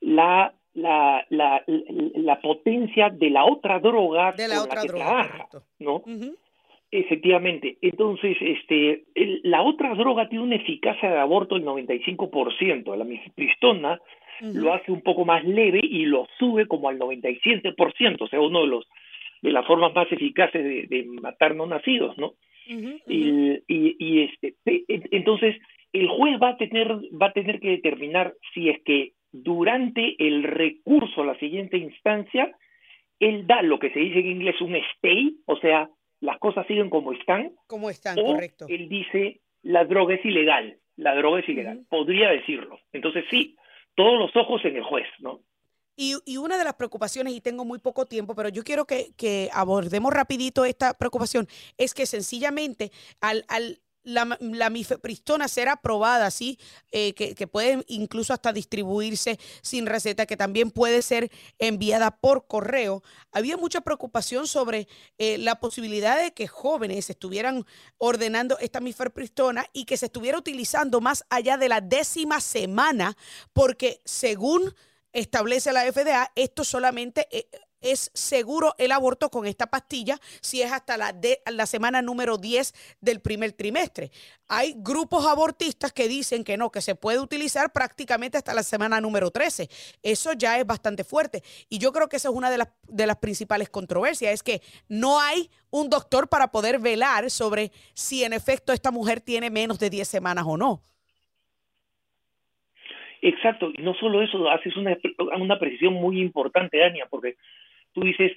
la 0.00 0.54
la, 0.76 1.24
la, 1.30 1.62
la, 1.66 2.40
potencia 2.40 3.10
de 3.10 3.30
la 3.30 3.44
otra 3.44 3.80
droga 3.80 4.32
de 4.32 4.48
la 4.48 4.62
otra 4.62 4.82
droga, 4.84 5.48
¿no? 5.78 6.02
Efectivamente. 6.90 7.78
Entonces, 7.80 8.36
este, 8.40 9.04
la 9.42 9.62
otra 9.62 9.94
droga 9.94 10.28
tiene 10.28 10.44
una 10.44 10.56
eficacia 10.56 11.10
de 11.10 11.18
aborto 11.18 11.56
del 11.56 11.64
95%. 11.64 12.94
La 12.96 13.04
mifepristona 13.04 14.00
lo 14.40 14.74
hace 14.74 14.92
un 14.92 15.00
poco 15.00 15.24
más 15.24 15.44
leve 15.44 15.80
y 15.82 16.04
lo 16.04 16.28
sube 16.38 16.66
como 16.66 16.88
al 16.88 16.98
97%, 16.98 18.16
o 18.20 18.28
sea, 18.28 18.40
uno 18.40 18.60
de 18.60 18.66
los 18.66 18.86
de 19.42 19.52
las 19.52 19.66
formas 19.66 19.94
más 19.94 20.10
eficaces 20.10 20.88
de, 20.88 21.04
matar 21.20 21.54
no 21.54 21.66
nacidos, 21.66 22.16
¿no? 22.18 22.34
y, 22.66 23.60
y, 23.68 23.96
y, 23.98 24.22
este, 24.22 24.54
entonces 24.86 25.56
el 25.92 26.08
juez 26.08 26.40
va 26.42 26.50
a 26.50 26.56
tener 26.56 26.88
va 26.90 27.26
a 27.26 27.32
tener 27.32 27.60
que 27.60 27.70
determinar 27.70 28.34
si 28.52 28.70
es 28.70 28.82
que 28.82 29.12
durante 29.42 30.16
el 30.18 30.42
recurso 30.42 31.22
a 31.22 31.26
la 31.26 31.38
siguiente 31.38 31.76
instancia, 31.76 32.56
él 33.18 33.46
da 33.46 33.62
lo 33.62 33.78
que 33.78 33.90
se 33.90 34.00
dice 34.00 34.20
en 34.20 34.26
inglés 34.26 34.60
un 34.60 34.76
stay, 34.76 35.38
o 35.46 35.56
sea, 35.56 35.90
las 36.20 36.38
cosas 36.38 36.66
siguen 36.66 36.90
como 36.90 37.12
están. 37.12 37.52
Como 37.66 37.90
están, 37.90 38.16
correcto. 38.16 38.66
Él 38.68 38.88
dice, 38.88 39.40
la 39.62 39.84
droga 39.84 40.14
es 40.14 40.24
ilegal, 40.24 40.78
la 40.96 41.14
droga 41.14 41.40
es 41.40 41.48
ilegal. 41.48 41.84
Podría 41.88 42.30
decirlo. 42.30 42.78
Entonces 42.92 43.24
sí, 43.30 43.56
todos 43.94 44.18
los 44.18 44.34
ojos 44.36 44.64
en 44.64 44.76
el 44.76 44.84
juez, 44.84 45.06
¿no? 45.20 45.40
Y, 45.98 46.14
y, 46.26 46.36
una 46.36 46.58
de 46.58 46.64
las 46.64 46.74
preocupaciones, 46.74 47.32
y 47.32 47.40
tengo 47.40 47.64
muy 47.64 47.78
poco 47.78 48.04
tiempo, 48.04 48.34
pero 48.34 48.50
yo 48.50 48.62
quiero 48.62 48.84
que, 48.84 49.14
que 49.16 49.48
abordemos 49.54 50.12
rapidito 50.12 50.66
esta 50.66 50.92
preocupación, 50.92 51.46
es 51.78 51.94
que 51.94 52.04
sencillamente 52.04 52.90
al, 53.22 53.46
al 53.48 53.80
la, 54.06 54.38
la 54.40 54.70
mifepristona 54.70 55.48
ser 55.48 55.68
aprobada, 55.68 56.30
¿sí? 56.30 56.58
Eh, 56.92 57.12
que, 57.14 57.34
que, 57.34 57.46
puede 57.46 57.84
incluso 57.88 58.32
hasta 58.32 58.52
distribuirse 58.52 59.38
sin 59.62 59.86
receta, 59.86 60.26
que 60.26 60.36
también 60.36 60.70
puede 60.70 61.02
ser 61.02 61.30
enviada 61.58 62.12
por 62.12 62.46
correo. 62.46 63.02
Había 63.32 63.56
mucha 63.56 63.80
preocupación 63.80 64.46
sobre 64.46 64.86
eh, 65.18 65.38
la 65.38 65.58
posibilidad 65.58 66.22
de 66.22 66.32
que 66.32 66.46
jóvenes 66.46 67.10
estuvieran 67.10 67.66
ordenando 67.98 68.58
esta 68.60 68.80
mifepristona 68.80 69.66
y 69.72 69.84
que 69.84 69.96
se 69.96 70.06
estuviera 70.06 70.38
utilizando 70.38 71.00
más 71.00 71.24
allá 71.28 71.56
de 71.56 71.68
la 71.68 71.80
décima 71.80 72.40
semana, 72.40 73.16
porque 73.52 74.00
según 74.04 74.72
establece 75.12 75.72
la 75.72 75.90
FDA, 75.92 76.30
esto 76.36 76.62
solamente 76.62 77.26
eh, 77.30 77.48
es 77.80 78.10
seguro 78.14 78.74
el 78.78 78.92
aborto 78.92 79.30
con 79.30 79.46
esta 79.46 79.66
pastilla 79.66 80.18
si 80.40 80.62
es 80.62 80.72
hasta 80.72 80.96
la, 80.96 81.12
de, 81.12 81.40
la 81.50 81.66
semana 81.66 82.02
número 82.02 82.38
10 82.38 82.96
del 83.00 83.20
primer 83.20 83.52
trimestre. 83.52 84.10
Hay 84.48 84.74
grupos 84.76 85.26
abortistas 85.26 85.92
que 85.92 86.08
dicen 86.08 86.44
que 86.44 86.56
no, 86.56 86.70
que 86.70 86.80
se 86.80 86.94
puede 86.94 87.18
utilizar 87.18 87.72
prácticamente 87.72 88.38
hasta 88.38 88.54
la 88.54 88.62
semana 88.62 89.00
número 89.00 89.30
13. 89.30 89.68
Eso 90.02 90.32
ya 90.34 90.58
es 90.58 90.66
bastante 90.66 91.04
fuerte. 91.04 91.42
Y 91.68 91.78
yo 91.78 91.92
creo 91.92 92.08
que 92.08 92.16
esa 92.16 92.28
es 92.28 92.34
una 92.34 92.50
de 92.50 92.58
las, 92.58 92.68
de 92.88 93.06
las 93.06 93.16
principales 93.16 93.68
controversias, 93.68 94.32
es 94.32 94.42
que 94.42 94.62
no 94.88 95.20
hay 95.20 95.50
un 95.70 95.90
doctor 95.90 96.28
para 96.28 96.48
poder 96.48 96.78
velar 96.78 97.30
sobre 97.30 97.72
si 97.94 98.24
en 98.24 98.32
efecto 98.32 98.72
esta 98.72 98.90
mujer 98.90 99.20
tiene 99.20 99.50
menos 99.50 99.78
de 99.78 99.90
10 99.90 100.06
semanas 100.06 100.44
o 100.46 100.56
no. 100.56 100.80
Exacto, 103.22 103.70
y 103.76 103.82
no 103.82 103.94
solo 103.94 104.22
eso, 104.22 104.48
haces 104.50 104.76
una, 104.76 104.96
una 105.36 105.58
precisión 105.58 105.94
muy 105.94 106.20
importante, 106.20 106.78
Dania, 106.78 107.06
porque 107.10 107.36
tú 107.96 108.02
dices, 108.02 108.32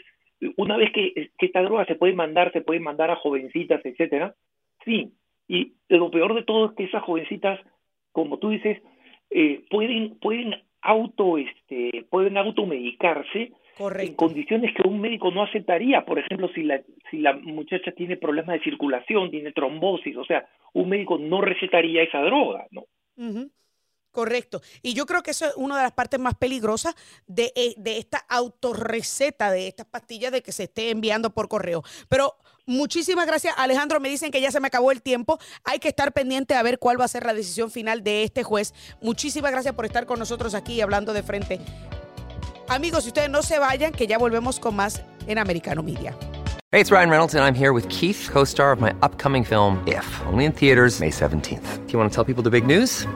una 0.56 0.78
vez 0.78 0.92
que, 0.94 1.32
esta 1.38 1.62
droga 1.62 1.86
se 1.86 1.96
puede 1.96 2.14
mandar, 2.14 2.52
se 2.54 2.62
puede 2.62 2.80
mandar 2.80 3.12
a 3.12 3.18
jovencitas, 3.18 3.86
etcétera, 3.86 4.34
sí, 4.86 5.12
y 5.50 5.74
lo 5.90 6.10
peor 6.10 6.34
de 6.34 6.44
todo 6.44 6.68
es 6.68 6.72
que 6.78 6.86
esas 6.86 7.04
jovencitas, 7.04 7.60
como 8.14 8.40
tú 8.40 8.50
dices, 8.50 8.82
eh, 9.30 9.66
pueden, 9.70 10.18
pueden 10.20 10.56
auto, 10.82 11.38
este, 11.38 12.06
pueden 12.10 12.38
automedicarse 12.38 13.52
en 13.80 14.16
condiciones 14.16 14.74
que 14.76 14.88
un 14.88 15.02
médico 15.02 15.32
no 15.32 15.44
aceptaría. 15.44 16.06
Por 16.06 16.20
ejemplo, 16.20 16.50
si 16.54 16.64
la, 16.64 16.82
si 17.10 17.18
la 17.18 17.34
muchacha 17.34 17.92
tiene 17.92 18.16
problemas 18.16 18.58
de 18.58 18.64
circulación, 18.64 19.32
tiene 19.32 19.52
trombosis, 19.52 20.16
o 20.16 20.26
sea, 20.26 20.48
un 20.74 20.90
médico 20.90 21.18
no 21.18 21.42
recetaría 21.42 22.04
esa 22.04 22.22
droga, 22.22 22.68
¿no? 22.72 22.86
Correcto. 24.12 24.62
Y 24.82 24.94
yo 24.94 25.06
creo 25.06 25.22
que 25.22 25.32
eso 25.32 25.46
es 25.46 25.54
una 25.56 25.78
de 25.78 25.84
las 25.84 25.92
partes 25.92 26.20
más 26.20 26.36
peligrosas 26.36 26.96
de, 27.28 27.54
eh, 27.56 27.76
de 27.78 28.00
esta 28.00 28.18
autorreceta 28.28 29.52
de 29.52 29.68
estas 29.68 29.86
pastillas 29.86 30.32
de 30.32 30.42
que 30.42 30.52
se 30.52 30.64
esté 30.64 30.90
enviando 30.90 31.30
por 31.30 31.48
correo. 31.48 31.84
Pero 32.08 32.36
muchísimas 32.66 33.28
gracias, 33.28 33.54
Alejandro. 33.58 34.00
Me 34.00 34.10
dicen 34.10 34.32
que 34.32 34.42
ya 34.42 34.52
se 34.52 34.60
me 34.60 34.68
acabó 34.68 34.92
el 34.92 35.02
tiempo. 35.02 35.40
Hay 35.64 35.80
que 35.80 35.90
estar 35.90 36.12
pendiente 36.12 36.56
a 36.56 36.64
ver 36.64 36.80
cuál 36.80 37.00
va 37.00 37.06
a 37.06 37.10
ser 37.10 37.26
la 37.26 37.34
decisión 37.34 37.70
final 37.70 38.04
de 38.04 38.24
este 38.24 38.44
juez. 38.44 38.74
Muchísimas 39.02 39.52
gracias 39.52 39.76
por 39.76 39.86
estar 39.86 40.06
con 40.06 40.18
nosotros 40.18 40.56
aquí 40.56 40.82
hablando 40.82 41.14
de 41.14 41.24
frente. 41.24 41.60
Amigos, 42.68 43.04
si 43.04 43.10
ustedes 43.10 43.30
no 43.30 43.42
se 43.42 43.58
vayan, 43.60 43.92
que 43.92 44.08
ya 44.08 44.18
volvemos 44.18 44.60
con 44.60 44.76
más 44.76 45.02
en 45.28 45.38
Americano 45.38 45.82
Media. 45.84 46.16
Hey, 46.72 46.80
it's 46.80 46.92
Ryan 46.92 47.10
Reynolds, 47.10 47.34
and 47.34 47.44
I'm 47.44 47.56
here 47.56 47.74
with 47.74 47.90
Keith, 47.90 48.30
co 48.32 48.44
star 48.44 48.72
of 48.72 48.80
my 48.80 48.94
upcoming 49.02 49.44
film, 49.44 49.84
If, 49.88 50.06
only 50.28 50.46
in 50.46 50.52
theaters, 50.52 51.00
May 51.00 51.10
17th. 51.10 51.88
Do 51.88 51.94
you 51.94 51.98
want 51.98 52.12
to 52.12 52.16
tell 52.16 52.24
people 52.24 52.44
the 52.44 52.52
big 52.52 52.68
news? 52.68 53.08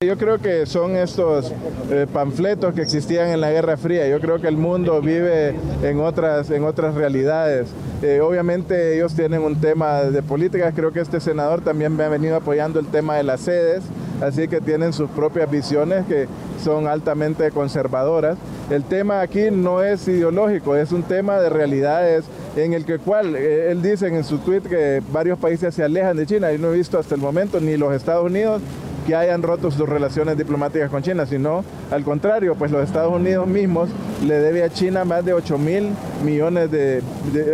Yo 0.01 0.17
creo 0.17 0.39
que 0.39 0.65
son 0.65 0.97
estos 0.97 1.54
eh, 1.89 2.06
panfletos 2.12 2.73
que 2.73 2.82
existían 2.82 3.30
en 3.30 3.39
la 3.39 3.49
Guerra 3.49 3.77
Fría. 3.77 4.10
Yo 4.10 4.19
creo 4.19 4.41
que 4.41 4.49
el 4.49 4.58
mundo 4.58 4.99
vive 4.99 5.56
en 5.84 6.01
otras, 6.01 6.51
en 6.51 6.65
otras 6.65 6.95
realidades. 6.95 7.69
Eh, 8.01 8.19
obviamente 8.19 8.95
ellos 8.95 9.15
tienen 9.15 9.41
un 9.41 9.62
tema 9.62 10.01
de 10.01 10.21
política. 10.21 10.73
Creo 10.73 10.91
que 10.91 10.99
este 10.99 11.21
senador 11.21 11.62
también 11.62 11.95
me 11.95 12.04
ha 12.04 12.10
venido 12.10 12.36
apoyando 12.36 12.77
el 12.80 12.88
tema 12.88 13.15
de 13.15 13.23
las 13.23 13.39
sedes. 13.39 13.86
Así 14.21 14.47
que 14.47 14.62
tienen 14.62 14.93
sus 14.93 15.10
propias 15.10 15.49
visiones 15.49 16.05
que 16.05 16.27
son 16.63 16.88
altamente 16.88 17.49
conservadoras. 17.51 18.38
El 18.69 18.84
tema 18.84 19.21
aquí 19.21 19.49
no 19.51 19.84
es 19.84 20.07
ideológico, 20.07 20.75
es 20.75 20.91
un 20.91 21.03
tema 21.03 21.39
de 21.39 21.49
realidades 21.49 22.25
en 22.55 22.73
el 22.73 22.86
que 22.86 22.99
cual 22.99 23.36
eh, 23.36 23.71
él 23.71 23.81
dice 23.81 24.07
en 24.07 24.23
su 24.23 24.38
tweet 24.39 24.62
que 24.62 25.01
varios 25.12 25.39
países 25.39 25.73
se 25.73 25.84
alejan 25.84 26.17
de 26.17 26.25
China. 26.25 26.51
Yo 26.51 26.60
no 26.60 26.73
he 26.73 26.77
visto 26.77 26.99
hasta 26.99 27.15
el 27.15 27.21
momento 27.21 27.60
ni 27.60 27.77
los 27.77 27.93
Estados 27.93 28.25
Unidos 28.25 28.62
que 29.05 29.15
hayan 29.15 29.41
roto 29.41 29.71
sus 29.71 29.87
relaciones 29.87 30.37
diplomáticas 30.37 30.89
con 30.89 31.01
China, 31.01 31.25
sino 31.25 31.63
al 31.91 32.03
contrario, 32.03 32.55
pues 32.55 32.71
los 32.71 32.83
Estados 32.83 33.13
Unidos 33.13 33.47
mismos 33.47 33.89
le 34.25 34.35
debe 34.35 34.63
a 34.63 34.69
China 34.69 35.05
más 35.05 35.25
de 35.25 35.33
8 35.33 35.57
mil 35.57 35.89
millones 36.23 36.71
de, 36.71 37.01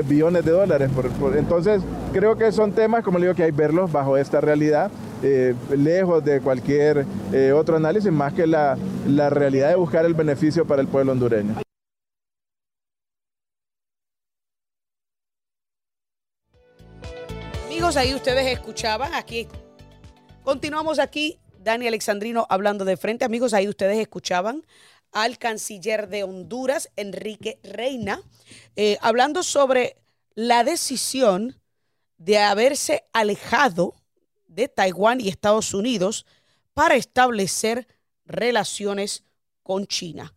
billones 0.08 0.44
de 0.46 0.52
dólares. 0.52 0.90
entonces, 1.38 1.82
creo 2.14 2.38
que 2.38 2.52
son 2.52 2.72
temas, 2.72 3.04
como 3.04 3.20
le 3.20 3.26
digo, 3.26 3.36
que 3.36 3.44
hay 3.44 3.52
verlos 3.52 3.92
bajo 3.92 4.18
esta 4.18 4.42
realidad. 4.42 4.92
Eh, 5.24 5.56
lejos 5.76 6.24
de 6.24 6.42
cualquier 6.42 7.04
eh, 7.34 7.52
otro 7.52 7.76
análisis, 7.76 8.12
más 8.12 8.34
que 8.34 8.46
la, 8.46 8.78
la 9.08 9.32
realidad 9.32 9.70
de 9.70 9.76
buscar 9.76 10.06
el 10.06 10.14
beneficio 10.14 10.66
para 10.66 10.80
el 10.80 10.88
pueblo 10.88 11.14
hondureño. 11.14 11.56
Amigos, 17.66 17.98
ahí 17.98 18.14
ustedes 18.14 18.46
escuchaban 18.48 19.14
aquí. 19.16 19.48
Continuamos 20.48 20.98
aquí, 21.00 21.42
Dani 21.60 21.88
Alexandrino 21.88 22.48
hablando 22.50 22.86
de 22.86 22.96
frente. 22.96 23.26
Amigos, 23.26 23.54
ahí 23.54 23.68
ustedes 23.68 23.98
escuchaban 23.98 24.66
al 25.12 25.38
canciller 25.38 26.08
de 26.08 26.24
Honduras, 26.24 26.90
Enrique 26.96 27.60
Reina, 27.64 28.22
eh, 28.78 28.98
hablando 29.02 29.44
sobre 29.44 29.98
la 30.36 30.64
decisión 30.64 31.60
de 32.18 32.38
haberse 32.38 33.04
alejado 33.12 33.96
de 34.48 34.70
Taiwán 34.70 35.20
y 35.20 35.28
Estados 35.28 35.74
Unidos 35.74 36.26
para 36.74 36.96
establecer 36.96 37.86
relaciones 38.24 39.26
con 39.64 39.86
China. 39.86 40.34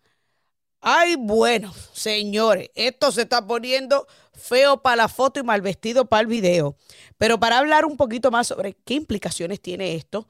Ay, 0.82 1.16
bueno, 1.16 1.74
señores, 1.92 2.70
esto 2.74 3.12
se 3.12 3.22
está 3.22 3.46
poniendo 3.46 4.06
feo 4.32 4.80
para 4.80 4.96
la 4.96 5.08
foto 5.08 5.38
y 5.38 5.42
mal 5.42 5.60
vestido 5.60 6.06
para 6.06 6.22
el 6.22 6.26
video. 6.26 6.76
Pero 7.18 7.38
para 7.38 7.58
hablar 7.58 7.84
un 7.84 7.98
poquito 7.98 8.30
más 8.30 8.46
sobre 8.46 8.74
qué 8.84 8.94
implicaciones 8.94 9.60
tiene 9.60 9.94
esto, 9.94 10.26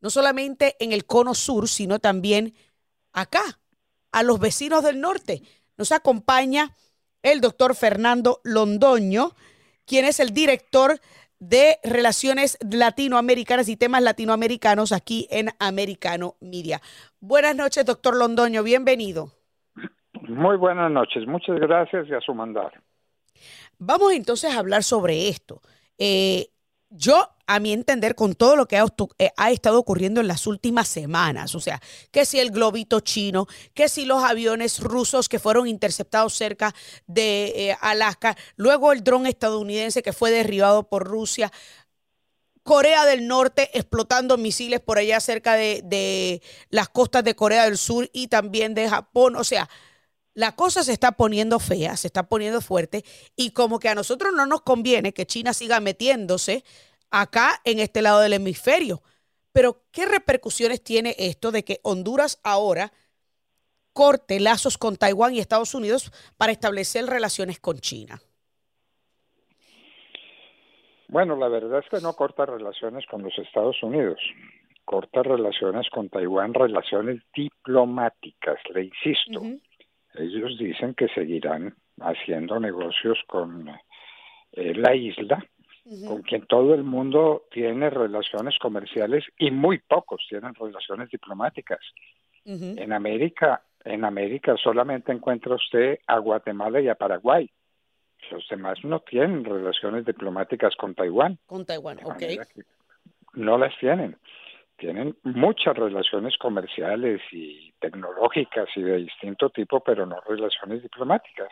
no 0.00 0.10
solamente 0.10 0.76
en 0.78 0.92
el 0.92 1.06
cono 1.06 1.34
sur, 1.34 1.68
sino 1.70 2.00
también 2.00 2.54
acá, 3.14 3.60
a 4.12 4.22
los 4.22 4.38
vecinos 4.38 4.84
del 4.84 5.00
norte, 5.00 5.42
nos 5.78 5.90
acompaña 5.90 6.76
el 7.22 7.40
doctor 7.40 7.74
Fernando 7.74 8.42
Londoño, 8.44 9.34
quien 9.86 10.04
es 10.04 10.20
el 10.20 10.34
director 10.34 11.00
de 11.38 11.78
Relaciones 11.82 12.58
Latinoamericanas 12.60 13.68
y 13.68 13.76
temas 13.76 14.02
latinoamericanos 14.02 14.92
aquí 14.92 15.26
en 15.30 15.50
Americano 15.58 16.36
Media. 16.40 16.82
Buenas 17.20 17.56
noches, 17.56 17.86
doctor 17.86 18.16
Londoño, 18.16 18.62
bienvenido. 18.62 19.32
Muy 20.28 20.56
buenas 20.56 20.90
noches, 20.90 21.26
muchas 21.26 21.58
gracias 21.58 22.08
y 22.08 22.14
a 22.14 22.20
su 22.20 22.34
mandar. 22.34 22.72
Vamos 23.78 24.12
entonces 24.12 24.54
a 24.54 24.58
hablar 24.58 24.82
sobre 24.82 25.28
esto. 25.28 25.60
Eh, 25.98 26.48
yo, 26.96 27.28
a 27.46 27.58
mi 27.58 27.72
entender, 27.72 28.14
con 28.14 28.34
todo 28.34 28.54
lo 28.54 28.66
que 28.66 28.76
eh, 29.18 29.30
ha, 29.36 29.50
estado 29.50 29.78
ocurriendo 29.78 30.20
en 30.20 30.28
las 30.28 30.46
últimas 30.46 30.86
semanas, 30.86 31.54
o 31.54 31.60
sea, 31.60 31.80
que 32.12 32.24
si 32.24 32.38
el 32.38 32.50
globito 32.50 33.00
chino, 33.00 33.46
que 33.74 33.88
si 33.88 34.04
los 34.04 34.22
aviones 34.22 34.80
rusos 34.80 35.28
que 35.28 35.40
fueron 35.40 35.66
interceptados 35.66 36.34
cerca 36.34 36.72
de 37.06 37.70
eh, 37.70 37.76
Alaska, 37.80 38.36
luego 38.56 38.92
el 38.92 39.02
dron 39.02 39.26
estadounidense 39.26 40.02
que 40.02 40.12
fue 40.12 40.30
derribado 40.30 40.88
por 40.88 41.04
Rusia, 41.04 41.50
Corea 42.62 43.04
del 43.04 43.26
Norte 43.26 43.70
explotando 43.76 44.38
misiles 44.38 44.80
por 44.80 44.98
allá 44.98 45.20
cerca 45.20 45.54
de, 45.54 45.82
de 45.84 46.40
las 46.70 46.88
costas 46.88 47.24
de 47.24 47.34
Corea 47.34 47.64
del 47.64 47.76
Sur 47.76 48.08
y 48.12 48.28
también 48.28 48.72
de 48.72 48.88
Japón, 48.88 49.36
o 49.36 49.44
sea, 49.44 49.68
la 50.34 50.56
cosa 50.56 50.82
se 50.82 50.92
está 50.92 51.12
poniendo 51.12 51.58
fea, 51.58 51.96
se 51.96 52.08
está 52.08 52.28
poniendo 52.28 52.60
fuerte 52.60 53.04
y 53.36 53.52
como 53.52 53.78
que 53.78 53.88
a 53.88 53.94
nosotros 53.94 54.32
no 54.34 54.46
nos 54.46 54.62
conviene 54.62 55.14
que 55.14 55.26
China 55.26 55.52
siga 55.52 55.80
metiéndose 55.80 56.64
acá 57.10 57.60
en 57.64 57.78
este 57.78 58.02
lado 58.02 58.20
del 58.20 58.34
hemisferio. 58.34 59.02
Pero, 59.52 59.82
¿qué 59.92 60.04
repercusiones 60.06 60.82
tiene 60.82 61.14
esto 61.16 61.52
de 61.52 61.64
que 61.64 61.78
Honduras 61.84 62.40
ahora 62.42 62.92
corte 63.92 64.40
lazos 64.40 64.76
con 64.76 64.96
Taiwán 64.96 65.32
y 65.34 65.38
Estados 65.38 65.74
Unidos 65.74 66.10
para 66.36 66.50
establecer 66.50 67.06
relaciones 67.06 67.60
con 67.60 67.78
China? 67.78 68.20
Bueno, 71.06 71.36
la 71.36 71.46
verdad 71.46 71.78
es 71.78 71.88
que 71.88 72.02
no 72.02 72.14
corta 72.14 72.44
relaciones 72.44 73.06
con 73.06 73.22
los 73.22 73.38
Estados 73.38 73.80
Unidos, 73.84 74.18
corta 74.84 75.22
relaciones 75.22 75.88
con 75.90 76.08
Taiwán, 76.08 76.52
relaciones 76.52 77.22
diplomáticas, 77.32 78.58
le 78.74 78.86
insisto. 78.86 79.40
Ellos 80.14 80.56
dicen 80.58 80.94
que 80.94 81.08
seguirán 81.08 81.74
haciendo 82.00 82.60
negocios 82.60 83.18
con 83.26 83.68
eh, 84.52 84.74
la 84.74 84.94
isla, 84.94 85.44
con 86.06 86.22
quien 86.22 86.46
todo 86.46 86.74
el 86.74 86.82
mundo 86.82 87.44
tiene 87.50 87.90
relaciones 87.90 88.58
comerciales 88.58 89.24
y 89.38 89.50
muy 89.50 89.78
pocos 89.78 90.24
tienen 90.28 90.54
relaciones 90.54 91.10
diplomáticas. 91.10 91.80
En 92.46 92.92
América, 92.92 93.62
en 93.84 94.04
América 94.04 94.54
solamente 94.62 95.12
encuentra 95.12 95.54
usted 95.54 95.98
a 96.06 96.18
Guatemala 96.18 96.80
y 96.80 96.88
a 96.88 96.94
Paraguay. 96.94 97.50
Los 98.30 98.46
demás 98.48 98.78
no 98.84 99.00
tienen 99.00 99.44
relaciones 99.44 100.04
diplomáticas 100.04 100.74
con 100.76 100.94
Taiwán. 100.94 101.38
Con 101.46 101.64
Taiwán, 101.64 101.98
ok. 102.04 102.22
No 103.34 103.58
las 103.58 103.76
tienen 103.78 104.16
tienen 104.76 105.16
muchas 105.22 105.76
relaciones 105.76 106.36
comerciales 106.38 107.20
y 107.32 107.72
tecnológicas 107.80 108.68
y 108.76 108.82
de 108.82 108.98
distinto 108.98 109.50
tipo, 109.50 109.80
pero 109.80 110.06
no 110.06 110.20
relaciones 110.26 110.82
diplomáticas. 110.82 111.50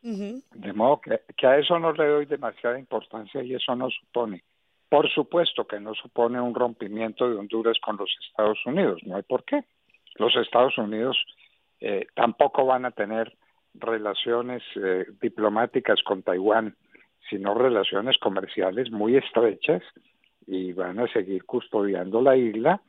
De 0.00 0.72
modo 0.74 1.00
que, 1.00 1.20
que, 1.34 1.46
a 1.46 1.56
eso 1.56 1.78
no 1.78 1.92
le 1.92 2.06
doy 2.06 2.26
demasiada 2.26 2.78
importancia 2.78 3.42
y 3.42 3.54
eso 3.54 3.74
no 3.74 3.88
supone, 3.88 4.44
por 4.90 5.08
supuesto 5.10 5.66
que 5.66 5.80
no 5.80 5.94
supone 5.94 6.38
un 6.40 6.54
rompimiento 6.54 7.28
de 7.28 7.36
Honduras 7.36 7.78
con 7.80 7.96
los 7.96 8.14
Estados 8.28 8.58
Unidos, 8.66 9.00
no 9.04 9.16
hay 9.16 9.22
por 9.22 9.44
qué. 9.44 9.64
Los 10.16 10.36
Estados 10.36 10.76
Unidos 10.76 11.16
eh, 11.80 12.06
tampoco 12.14 12.66
van 12.66 12.84
a 12.84 12.90
tener 12.90 13.34
relaciones 13.74 14.62
eh, 14.76 15.06
diplomáticas 15.20 16.02
con 16.02 16.22
Taiwán, 16.22 16.76
sino 17.30 17.54
relaciones 17.54 18.18
comerciales 18.18 18.90
muy 18.90 19.16
estrechas 19.16 19.82
y 20.46 20.72
van 20.72 20.98
a 20.98 21.12
seguir 21.12 21.44
custodiando 21.44 22.20
la 22.20 22.36
isla, 22.36 22.82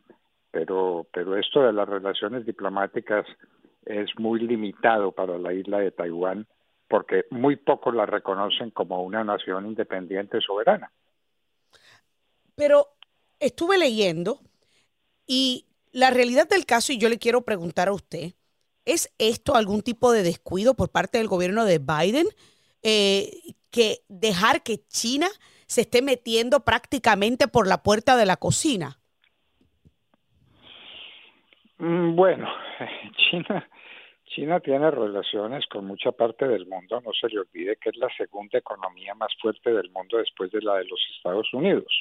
pero, 0.52 1.08
pero 1.12 1.38
esto 1.38 1.62
de 1.62 1.74
las 1.74 1.88
relaciones 1.88 2.46
diplomáticas 2.46 3.26
es 3.86 4.10
muy 4.18 4.40
limitado 4.40 5.12
para 5.12 5.38
la 5.38 5.54
isla 5.54 5.80
de 5.80 5.92
Taiwán 5.92 6.48
porque 6.88 7.26
muy 7.32 7.56
pocos 7.56 7.94
la 7.94 8.06
reconocen 8.06 8.72
como 8.72 9.04
una 9.04 9.24
nación 9.24 9.66
independiente 9.66 10.40
soberana. 10.42 10.92
Pero 12.56 12.88
estuve 13.40 13.78
leyendo 13.78 14.40
y 15.28 15.66
la 15.92 16.10
realidad 16.10 16.48
del 16.48 16.66
caso, 16.66 16.94
y 16.94 16.98
yo 16.98 17.10
le 17.10 17.18
quiero 17.18 17.42
preguntar 17.42 17.88
a 17.88 17.94
usted, 17.94 18.34
¿es 18.86 19.14
esto 19.18 19.56
algún 19.56 19.82
tipo 19.82 20.12
de 20.12 20.24
descuido 20.24 20.76
por 20.76 20.90
parte 20.90 21.18
del 21.18 21.28
gobierno 21.28 21.66
de 21.66 21.80
Biden? 21.80 22.28
Eh, 22.84 23.56
que 23.72 24.04
dejar 24.08 24.62
que 24.62 24.86
China 24.88 25.28
se 25.68 25.82
esté 25.82 26.02
metiendo 26.02 26.62
prácticamente 26.62 27.48
por 27.48 27.68
la 27.68 27.84
puerta 27.84 28.16
de 28.18 28.26
la 28.26 28.38
cocina? 28.38 29.00
Mm, 31.78 32.16
bueno, 32.16 32.48
China, 33.18 33.68
China 34.26 34.60
tiene 34.60 34.92
relaciones 34.92 35.66
con 35.68 35.86
mucha 35.86 36.12
parte 36.12 36.48
del 36.48 36.68
mundo. 36.68 37.02
No 37.02 37.12
se 37.14 37.30
le 37.30 37.40
olvide 37.40 37.78
que 37.78 37.90
es 37.90 37.98
la 37.98 38.10
segunda 38.16 38.58
economía 38.58 39.14
más 39.16 39.34
fuerte 39.42 39.72
del 39.72 39.90
mundo 39.92 40.18
después 40.18 40.52
de 40.52 40.62
la 40.62 40.76
de 40.76 40.86
los 40.86 41.00
Estados 41.18 41.54
Unidos. 41.54 41.92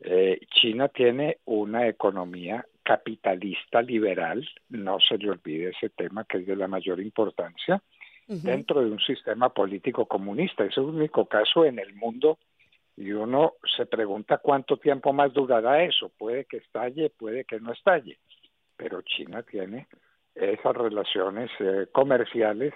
Eh, 0.00 0.40
China 0.54 0.88
tiene 0.88 1.38
una 1.44 1.86
economía 1.86 2.64
capitalista 2.82 3.82
liberal, 3.82 4.48
no 4.70 4.98
se 4.98 5.18
le 5.18 5.30
olvide 5.30 5.70
ese 5.70 5.90
tema 5.90 6.24
que 6.24 6.38
es 6.38 6.46
de 6.46 6.56
la 6.56 6.66
mayor 6.66 7.00
importancia 7.00 7.82
dentro 8.30 8.80
de 8.80 8.90
un 8.90 9.00
sistema 9.00 9.48
político 9.48 10.06
comunista. 10.06 10.64
Es 10.64 10.76
el 10.76 10.84
único 10.84 11.26
caso 11.26 11.64
en 11.64 11.78
el 11.80 11.94
mundo 11.94 12.38
y 12.96 13.10
uno 13.10 13.54
se 13.76 13.86
pregunta 13.86 14.38
cuánto 14.38 14.76
tiempo 14.76 15.12
más 15.12 15.32
durará 15.32 15.82
eso. 15.82 16.10
Puede 16.16 16.44
que 16.44 16.58
estalle, 16.58 17.10
puede 17.10 17.44
que 17.44 17.58
no 17.58 17.72
estalle, 17.72 18.18
pero 18.76 19.02
China 19.02 19.42
tiene 19.42 19.88
esas 20.34 20.76
relaciones 20.76 21.50
eh, 21.58 21.88
comerciales 21.90 22.72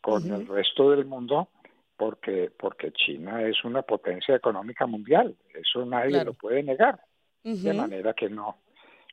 con 0.00 0.28
el 0.32 0.46
resto 0.46 0.90
del 0.90 1.04
mundo 1.04 1.48
porque 1.96 2.50
porque 2.58 2.92
China 2.92 3.42
es 3.42 3.62
una 3.62 3.82
potencia 3.82 4.34
económica 4.34 4.86
mundial. 4.86 5.36
Eso 5.54 5.84
nadie 5.84 6.24
lo 6.24 6.34
puede 6.34 6.62
negar. 6.62 6.98
De 7.42 7.72
manera 7.72 8.12
que 8.14 8.28
no 8.28 8.56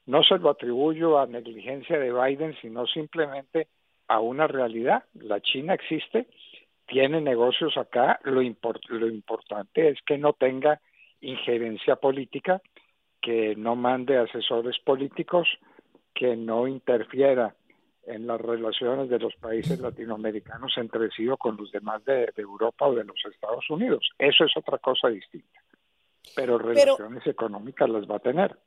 no 0.08 0.24
se 0.24 0.38
lo 0.40 0.50
atribuyo 0.50 1.20
a 1.20 1.28
negligencia 1.28 2.00
de 2.00 2.12
Biden, 2.12 2.56
sino 2.62 2.88
simplemente 2.88 3.68
a 4.08 4.20
una 4.20 4.48
realidad. 4.48 5.04
La 5.14 5.42
China 5.42 5.74
existe, 5.74 6.28
tiene 6.88 7.22
negocios 7.22 7.78
acá, 7.78 8.20
lo, 8.24 8.42
lo 8.42 9.08
importante 9.08 9.90
es 9.90 10.00
que 10.06 10.18
no 10.18 10.34
tenga 10.34 10.80
injerencia 11.22 11.98
política, 11.98 12.62
que 13.22 13.56
no 13.56 13.76
mande 13.76 14.18
asesores 14.18 14.78
políticos, 14.80 15.48
que 16.14 16.36
no 16.36 16.68
interfiera 16.68 17.56
en 18.08 18.26
las 18.26 18.40
relaciones 18.40 19.10
de 19.10 19.20
los 19.20 19.36
países 19.36 19.80
latinoamericanos 19.80 20.74
entre 20.78 21.12
sí 21.12 21.28
o 21.28 21.36
con 21.36 21.58
los 21.58 21.72
demás 21.72 22.04
de, 22.06 22.32
Europa 22.38 22.88
o 22.88 22.96
de 22.96 23.04
los 23.04 23.18
Estados 23.32 23.70
Unidos. 23.70 24.10
Eso 24.18 24.46
es 24.46 24.52
otra 24.56 24.78
cosa 24.78 25.10
distinta. 25.10 25.62
Pero 26.36 26.58
relaciones 26.58 27.28
económicas 27.28 27.90
las 27.90 28.10
va 28.10 28.16
a 28.16 28.20
tener. 28.20 28.58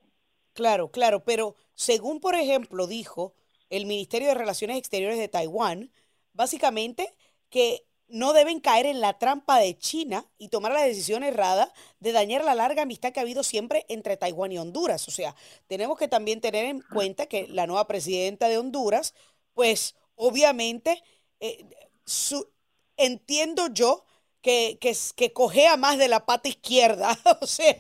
Claro, 0.52 0.90
claro, 0.90 1.24
pero 1.24 1.54
según, 1.72 2.20
por 2.20 2.34
ejemplo, 2.34 2.86
dijo 2.86 3.32
el 3.70 3.86
Ministerio 3.86 4.28
de 4.28 4.34
Relaciones 4.34 4.76
Exteriores 4.78 5.18
de 5.18 5.28
Taiwán, 5.28 5.90
básicamente 6.32 7.14
que 7.48 7.86
no 8.08 8.32
deben 8.32 8.60
caer 8.60 8.86
en 8.86 9.00
la 9.00 9.18
trampa 9.18 9.58
de 9.58 9.78
China 9.78 10.26
y 10.36 10.48
tomar 10.48 10.72
la 10.72 10.82
decisión 10.82 11.22
errada 11.22 11.72
de 12.00 12.12
dañar 12.12 12.44
la 12.44 12.56
larga 12.56 12.82
amistad 12.82 13.12
que 13.12 13.20
ha 13.20 13.22
habido 13.22 13.44
siempre 13.44 13.86
entre 13.88 14.16
Taiwán 14.16 14.52
y 14.52 14.58
Honduras. 14.58 15.06
O 15.06 15.12
sea, 15.12 15.34
tenemos 15.68 15.96
que 15.96 16.08
también 16.08 16.40
tener 16.40 16.64
en 16.64 16.82
cuenta 16.82 17.26
que 17.26 17.46
la 17.48 17.66
nueva 17.66 17.86
presidenta 17.86 18.48
de 18.48 18.58
Honduras, 18.58 19.14
pues 19.54 19.94
obviamente, 20.16 21.02
eh, 21.38 21.64
su, 22.04 22.48
entiendo 22.96 23.68
yo 23.68 24.04
que, 24.42 24.78
que, 24.80 24.92
que, 25.16 25.32
cojea 25.32 25.76
más 25.76 25.98
de 25.98 26.08
la 26.08 26.26
pata 26.26 26.48
izquierda, 26.48 27.10
o 27.40 27.46
sea, 27.46 27.76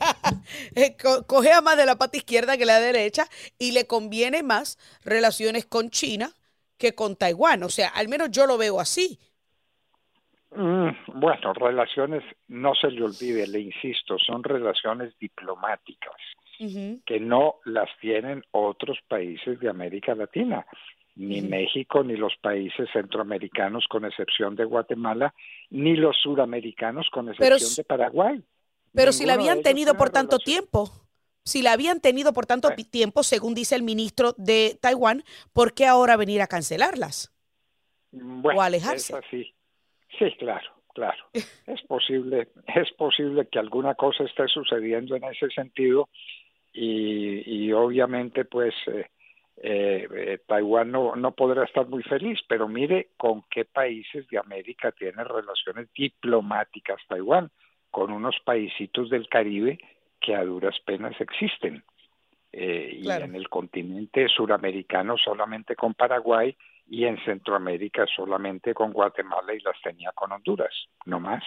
eh, 0.74 0.96
cojea 1.26 1.60
más 1.60 1.76
de 1.76 1.86
la 1.86 1.96
pata 1.96 2.16
izquierda 2.16 2.56
que 2.56 2.66
la 2.66 2.80
derecha 2.80 3.26
y 3.58 3.72
le 3.72 3.86
conviene 3.86 4.42
más 4.42 4.78
relaciones 5.04 5.66
con 5.66 5.90
China 5.90 6.30
que 6.78 6.94
con 6.94 7.16
Taiwán. 7.16 7.62
O 7.62 7.68
sea, 7.68 7.88
al 7.88 8.08
menos 8.08 8.30
yo 8.30 8.46
lo 8.46 8.58
veo 8.58 8.80
así. 8.80 9.18
Mm, 10.52 10.90
bueno, 11.14 11.52
relaciones, 11.52 12.24
no 12.48 12.74
se 12.74 12.90
le 12.90 13.04
olvide, 13.04 13.46
le 13.46 13.60
insisto, 13.60 14.18
son 14.18 14.42
relaciones 14.42 15.16
diplomáticas 15.18 16.16
que 17.06 17.18
no 17.18 17.54
las 17.64 17.88
tienen 18.00 18.44
otros 18.50 18.98
países 19.08 19.58
de 19.60 19.70
América 19.70 20.14
Latina, 20.14 20.66
ni 21.20 21.42
México, 21.42 22.02
ni 22.02 22.16
los 22.16 22.34
países 22.40 22.88
centroamericanos, 22.92 23.86
con 23.88 24.06
excepción 24.06 24.56
de 24.56 24.64
Guatemala, 24.64 25.34
ni 25.68 25.94
los 25.94 26.16
suramericanos, 26.16 27.08
con 27.10 27.28
excepción 27.28 27.74
de 27.76 27.84
Paraguay. 27.84 28.42
Pero 28.94 29.12
si 29.12 29.26
la 29.26 29.34
habían 29.34 29.62
tenido 29.62 29.96
por 29.96 30.08
tanto 30.08 30.38
tiempo, 30.38 30.90
si 31.44 31.62
la 31.62 31.72
habían 31.72 32.00
tenido 32.00 32.32
por 32.32 32.46
tanto 32.46 32.70
tiempo, 32.90 33.22
según 33.22 33.54
dice 33.54 33.76
el 33.76 33.82
ministro 33.82 34.32
de 34.38 34.78
Taiwán, 34.80 35.22
¿por 35.52 35.74
qué 35.74 35.86
ahora 35.86 36.16
venir 36.16 36.40
a 36.40 36.46
cancelarlas? 36.46 37.30
Bueno, 38.10 38.58
o 38.58 38.62
alejarse. 38.62 39.14
Sí, 40.18 40.32
claro, 40.38 40.68
claro. 40.94 41.22
Es 41.66 41.82
posible, 41.82 42.48
es 42.74 42.90
posible 42.92 43.46
que 43.46 43.58
alguna 43.58 43.94
cosa 43.94 44.24
esté 44.24 44.48
sucediendo 44.48 45.16
en 45.16 45.24
ese 45.24 45.50
sentido 45.50 46.08
y, 46.72 47.42
y 47.46 47.72
obviamente 47.72 48.44
pues 48.44 48.74
eh, 48.86 49.06
eh, 49.62 50.38
Taiwán 50.46 50.90
no, 50.90 51.16
no 51.16 51.32
podrá 51.32 51.64
estar 51.64 51.86
muy 51.86 52.02
feliz, 52.02 52.38
pero 52.48 52.66
mire 52.66 53.10
con 53.18 53.44
qué 53.50 53.66
países 53.66 54.26
de 54.28 54.38
América 54.38 54.90
tiene 54.92 55.22
relaciones 55.22 55.88
diplomáticas 55.92 57.00
Taiwán, 57.06 57.50
con 57.90 58.10
unos 58.10 58.36
paisitos 58.44 59.10
del 59.10 59.28
Caribe 59.28 59.78
que 60.20 60.34
a 60.34 60.44
duras 60.44 60.76
penas 60.86 61.14
existen. 61.20 61.84
Eh, 62.52 62.98
y 63.02 63.10
en 63.10 63.36
el 63.36 63.48
continente 63.48 64.26
suramericano 64.28 65.16
solamente 65.16 65.76
con 65.76 65.94
Paraguay 65.94 66.56
y 66.88 67.04
en 67.04 67.16
Centroamérica 67.24 68.06
solamente 68.16 68.74
con 68.74 68.92
Guatemala 68.92 69.54
y 69.54 69.60
las 69.60 69.80
tenía 69.82 70.10
con 70.12 70.32
Honduras, 70.32 70.74
no 71.04 71.20
más. 71.20 71.44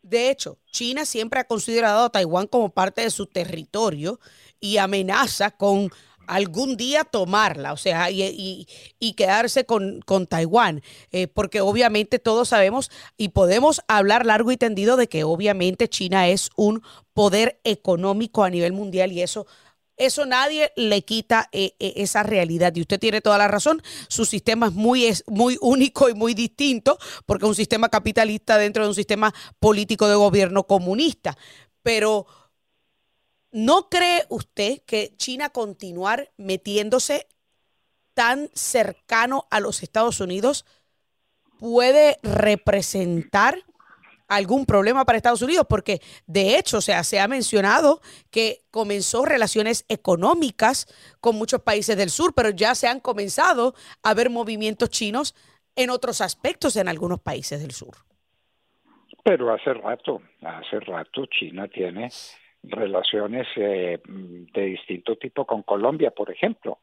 De 0.00 0.30
hecho, 0.30 0.58
China 0.70 1.04
siempre 1.04 1.40
ha 1.40 1.44
considerado 1.44 2.04
a 2.04 2.10
Taiwán 2.10 2.46
como 2.46 2.72
parte 2.72 3.00
de 3.00 3.10
su 3.10 3.26
territorio 3.26 4.20
y 4.60 4.76
amenaza 4.76 5.50
con 5.50 5.90
algún 6.28 6.76
día 6.76 7.04
tomarla, 7.04 7.72
o 7.72 7.76
sea, 7.76 8.10
y, 8.10 8.66
quedarse 9.16 9.64
con, 9.64 10.00
con 10.02 10.26
Taiwán, 10.26 10.82
eh, 11.10 11.26
porque 11.26 11.60
obviamente 11.60 12.18
todos 12.18 12.50
sabemos 12.50 12.90
y 13.16 13.30
podemos 13.30 13.80
hablar 13.88 14.24
largo 14.24 14.52
y 14.52 14.56
tendido 14.56 14.96
de 14.96 15.08
que 15.08 15.24
obviamente 15.24 15.88
China 15.88 16.28
es 16.28 16.50
un 16.56 16.82
poder 17.14 17.60
económico 17.64 18.44
a 18.44 18.50
nivel 18.50 18.72
mundial 18.72 19.10
y 19.10 19.22
eso 19.22 19.46
eso 19.98 20.24
nadie 20.24 20.72
le 20.76 21.02
quita 21.02 21.48
eh, 21.50 21.74
eh, 21.80 21.94
esa 21.96 22.22
realidad. 22.22 22.72
Y 22.76 22.82
usted 22.82 23.00
tiene 23.00 23.20
toda 23.20 23.36
la 23.36 23.48
razón. 23.48 23.82
Su 24.06 24.24
sistema 24.24 24.68
es 24.68 24.72
muy, 24.72 25.04
es 25.04 25.24
muy 25.26 25.58
único 25.60 26.08
y 26.08 26.14
muy 26.14 26.34
distinto 26.34 26.98
porque 27.26 27.44
es 27.44 27.48
un 27.48 27.54
sistema 27.56 27.88
capitalista 27.88 28.56
dentro 28.56 28.84
de 28.84 28.90
un 28.90 28.94
sistema 28.94 29.34
político 29.58 30.08
de 30.08 30.14
gobierno 30.14 30.62
comunista. 30.68 31.36
Pero 31.82 32.26
¿no 33.64 33.88
cree 33.88 34.24
usted 34.28 34.82
que 34.86 35.16
China 35.16 35.50
continuar 35.50 36.30
metiéndose 36.36 37.26
tan 38.14 38.48
cercano 38.54 39.46
a 39.50 39.58
los 39.58 39.82
Estados 39.82 40.20
Unidos 40.20 40.64
puede 41.58 42.18
representar 42.22 43.56
algún 44.28 44.64
problema 44.64 45.04
para 45.04 45.16
Estados 45.16 45.42
Unidos, 45.42 45.66
porque 45.68 46.00
de 46.26 46.56
hecho, 46.56 46.78
o 46.78 46.80
sea, 46.80 47.02
se 47.02 47.18
ha 47.18 47.26
mencionado 47.26 48.00
que 48.30 48.60
comenzó 48.70 49.24
relaciones 49.24 49.84
económicas 49.88 50.86
con 51.20 51.34
muchos 51.34 51.62
países 51.62 51.96
del 51.96 52.10
sur, 52.10 52.34
pero 52.34 52.50
ya 52.50 52.74
se 52.74 52.86
han 52.86 53.00
comenzado 53.00 53.74
a 54.04 54.14
ver 54.14 54.30
movimientos 54.30 54.90
chinos 54.90 55.34
en 55.74 55.90
otros 55.90 56.20
aspectos 56.20 56.76
en 56.76 56.86
algunos 56.86 57.20
países 57.20 57.60
del 57.60 57.72
sur. 57.72 57.96
Pero 59.24 59.52
hace 59.52 59.74
rato, 59.74 60.22
hace 60.42 60.78
rato 60.80 61.26
China 61.26 61.66
tiene 61.68 62.08
relaciones 62.62 63.46
eh, 63.56 63.98
de 64.06 64.62
distinto 64.62 65.16
tipo 65.16 65.44
con 65.44 65.62
Colombia, 65.62 66.10
por 66.10 66.30
ejemplo. 66.30 66.78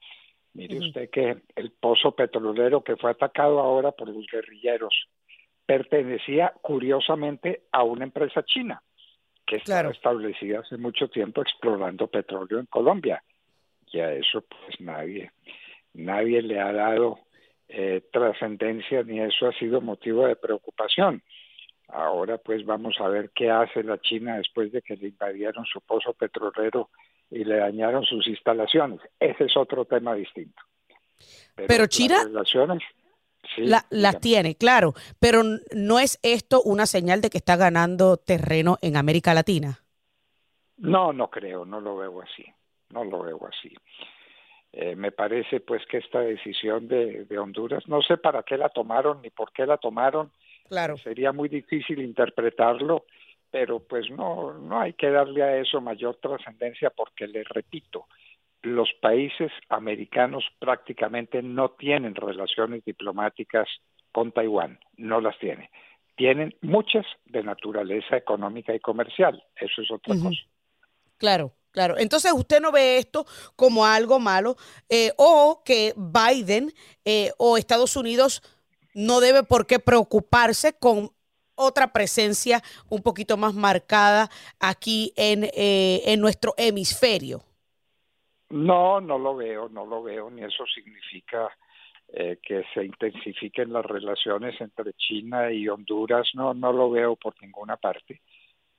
Mire 0.53 0.79
usted 0.79 1.09
que 1.09 1.37
el 1.55 1.71
pozo 1.71 2.13
petrolero 2.13 2.81
que 2.81 2.95
fue 2.95 3.11
atacado 3.11 3.59
ahora 3.59 3.91
por 3.91 4.07
los 4.07 4.25
guerrilleros 4.31 5.07
pertenecía 5.65 6.53
curiosamente 6.61 7.63
a 7.71 7.83
una 7.83 8.05
empresa 8.05 8.43
china 8.43 8.81
que 9.45 9.57
estaba 9.57 9.91
establecida 9.91 10.59
hace 10.59 10.77
mucho 10.77 11.07
tiempo 11.09 11.41
explorando 11.41 12.07
petróleo 12.07 12.59
en 12.59 12.65
Colombia. 12.67 13.21
Y 13.91 13.99
a 13.99 14.13
eso 14.13 14.43
pues 14.47 14.79
nadie, 14.79 15.31
nadie 15.93 16.41
le 16.41 16.59
ha 16.59 16.71
dado 16.71 17.19
eh, 17.67 18.01
trascendencia 18.11 19.03
ni 19.03 19.19
eso 19.19 19.47
ha 19.47 19.53
sido 19.53 19.81
motivo 19.81 20.25
de 20.25 20.35
preocupación. 20.35 21.21
Ahora 21.87 22.37
pues 22.37 22.65
vamos 22.65 22.95
a 22.99 23.07
ver 23.07 23.31
qué 23.35 23.49
hace 23.49 23.83
la 23.83 23.99
China 23.99 24.37
después 24.37 24.71
de 24.71 24.81
que 24.81 24.95
le 24.97 25.09
invadieron 25.09 25.65
su 25.65 25.81
pozo 25.81 26.13
petrolero 26.13 26.89
y 27.29 27.43
le 27.43 27.57
dañaron 27.57 28.03
sus 28.03 28.27
instalaciones. 28.27 28.99
Ese 29.19 29.45
es 29.45 29.57
otro 29.57 29.85
tema 29.85 30.13
distinto. 30.15 30.61
Pero, 31.55 31.87
China... 31.87 32.23
Relaciones, 32.23 32.83
las 33.89 34.19
tiene, 34.19 34.55
claro, 34.55 34.93
pero 35.19 35.41
¿no 35.73 35.99
es 35.99 36.19
esto 36.23 36.61
una 36.63 36.85
señal 36.85 37.21
de 37.21 37.29
que 37.29 37.37
está 37.37 37.55
ganando 37.55 38.17
terreno 38.17 38.77
en 38.81 38.97
América 38.97 39.33
Latina? 39.33 39.79
No, 40.77 41.13
no 41.13 41.29
creo, 41.29 41.65
no 41.65 41.79
lo 41.79 41.95
veo 41.97 42.21
así, 42.21 42.45
no 42.89 43.03
lo 43.03 43.23
veo 43.23 43.39
así. 43.47 43.73
Eh, 44.73 44.95
me 44.95 45.11
parece 45.11 45.61
pues 45.61 45.85
que 45.85 45.97
esta 45.99 46.19
decisión 46.19 46.87
de, 46.87 47.25
Honduras, 47.37 47.87
no 47.87 48.01
sé 48.01 48.17
para 48.17 48.43
qué 48.43 48.57
la 48.57 48.69
tomaron 48.69 49.21
ni 49.21 49.29
por 49.29 49.53
qué 49.53 49.65
la 49.65 49.77
tomaron, 49.77 50.31
claro. 50.67 50.97
sería 50.97 51.31
muy 51.31 51.49
difícil 51.49 51.99
interpretarlo, 51.99 53.05
pero 53.51 53.79
pues 53.79 54.09
no, 54.09 54.53
no 54.53 54.81
hay 54.81 54.93
que 54.93 55.09
darle 55.09 55.43
a 55.43 55.57
eso 55.57 55.79
mayor 55.81 56.17
trascendencia 56.21 56.89
porque 56.89 57.27
le 57.27 57.43
repito, 57.43 58.07
los 58.65 58.89
países 58.99 59.51
americanos 59.69 60.43
prácticamente 60.59 61.41
no 61.41 61.69
tienen 61.71 62.15
relaciones 62.15 62.83
diplomáticas 62.83 63.67
con 64.11 64.31
Taiwán, 64.31 64.79
no 64.97 65.21
las 65.21 65.37
tienen. 65.39 65.69
Tienen 66.15 66.55
muchas 66.61 67.05
de 67.25 67.43
naturaleza 67.43 68.17
económica 68.17 68.73
y 68.73 68.79
comercial, 68.79 69.43
eso 69.59 69.81
es 69.81 69.91
otra 69.91 70.15
cosa. 70.15 70.41
Claro, 71.17 71.53
claro. 71.71 71.97
Entonces 71.97 72.31
usted 72.33 72.59
no 72.61 72.71
ve 72.71 72.97
esto 72.97 73.25
como 73.55 73.85
algo 73.85 74.19
malo 74.19 74.55
eh, 74.89 75.11
o 75.17 75.61
que 75.63 75.93
Biden 75.95 76.71
eh, 77.03 77.31
o 77.37 77.57
Estados 77.57 77.95
Unidos 77.95 78.41
no 78.95 79.19
debe 79.19 79.43
por 79.43 79.67
qué 79.67 79.77
preocuparse 79.77 80.73
con 80.79 81.11
otra 81.53 81.93
presencia 81.93 82.61
un 82.89 83.03
poquito 83.03 83.37
más 83.37 83.53
marcada 83.53 84.29
aquí 84.59 85.13
en, 85.15 85.43
eh, 85.53 86.01
en 86.05 86.19
nuestro 86.19 86.53
hemisferio. 86.57 87.43
No, 88.49 89.01
no 89.01 89.17
lo 89.17 89.35
veo, 89.35 89.69
no 89.69 89.85
lo 89.85 90.01
veo, 90.01 90.29
ni 90.29 90.43
eso 90.43 90.65
significa 90.65 91.49
eh, 92.13 92.37
que 92.41 92.63
se 92.73 92.85
intensifiquen 92.85 93.73
las 93.73 93.85
relaciones 93.85 94.59
entre 94.61 94.93
China 94.93 95.51
y 95.51 95.67
Honduras, 95.67 96.29
no, 96.35 96.53
no 96.53 96.71
lo 96.71 96.89
veo 96.89 97.15
por 97.15 97.33
ninguna 97.41 97.77
parte. 97.77 98.21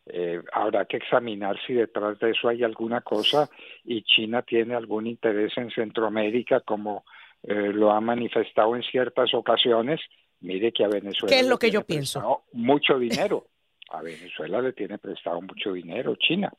Eh, 0.06 0.40
habrá 0.52 0.84
que 0.84 0.98
examinar 0.98 1.58
si 1.66 1.74
detrás 1.74 2.18
de 2.20 2.30
eso 2.30 2.48
hay 2.48 2.62
alguna 2.62 3.00
cosa 3.00 3.50
y 3.84 4.02
China 4.02 4.42
tiene 4.42 4.76
algún 4.76 5.08
interés 5.08 5.52
en 5.58 5.70
Centroamérica, 5.70 6.60
como 6.60 7.04
eh, 7.42 7.72
lo 7.72 7.92
ha 7.92 8.00
manifestado 8.00 8.76
en 8.76 8.82
ciertas 8.82 9.32
ocasiones. 9.34 10.00
Mire 10.40 10.72
que 10.72 10.84
a 10.84 10.88
Venezuela. 10.88 11.34
¿Qué 11.34 11.40
es 11.40 11.48
lo 11.48 11.58
que 11.58 11.70
yo 11.70 11.84
pienso? 11.84 12.44
Mucho 12.52 12.98
dinero. 12.98 13.46
A 13.90 14.02
Venezuela 14.02 14.60
le 14.60 14.72
tiene 14.72 14.98
prestado 14.98 15.40
mucho 15.40 15.72
dinero 15.72 16.16
China. 16.16 16.52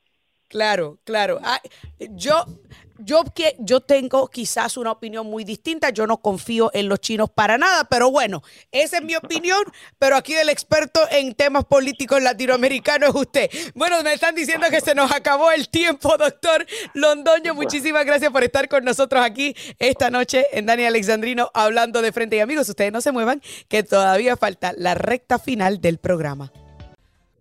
Claro, 0.47 0.97
claro. 1.03 1.39
Ah, 1.43 1.61
yo, 1.99 2.45
yo, 2.99 3.23
que, 3.35 3.57
yo 3.59 3.81
tengo 3.81 4.29
quizás 4.29 4.77
una 4.77 4.91
opinión 4.91 5.27
muy 5.27 5.43
distinta. 5.43 5.89
Yo 5.89 6.07
no 6.07 6.17
confío 6.17 6.71
en 6.73 6.87
los 6.87 6.99
chinos 7.01 7.29
para 7.29 7.57
nada, 7.57 7.83
pero 7.83 8.11
bueno, 8.11 8.41
esa 8.71 8.97
es 8.97 9.03
mi 9.03 9.15
opinión. 9.17 9.61
Pero 9.99 10.15
aquí 10.15 10.33
el 10.35 10.47
experto 10.47 11.01
en 11.11 11.33
temas 11.35 11.65
políticos 11.65 12.21
latinoamericanos 12.21 13.09
es 13.09 13.15
usted. 13.15 13.49
Bueno, 13.75 14.01
me 14.03 14.13
están 14.13 14.35
diciendo 14.35 14.67
que 14.69 14.79
se 14.79 14.95
nos 14.95 15.11
acabó 15.11 15.51
el 15.51 15.67
tiempo, 15.67 16.15
doctor 16.17 16.65
Londoño. 16.93 17.53
Muchísimas 17.53 18.05
gracias 18.05 18.31
por 18.31 18.43
estar 18.43 18.69
con 18.69 18.85
nosotros 18.85 19.21
aquí 19.23 19.53
esta 19.79 20.09
noche 20.09 20.45
en 20.53 20.65
Dani 20.65 20.85
Alexandrino 20.85 21.51
hablando 21.53 22.01
de 22.01 22.13
frente. 22.13 22.37
Y 22.37 22.39
amigos, 22.39 22.69
ustedes 22.69 22.93
no 22.93 23.01
se 23.01 23.11
muevan, 23.11 23.41
que 23.67 23.83
todavía 23.83 24.37
falta 24.37 24.73
la 24.77 24.93
recta 24.93 25.39
final 25.39 25.81
del 25.81 25.97
programa. 25.97 26.53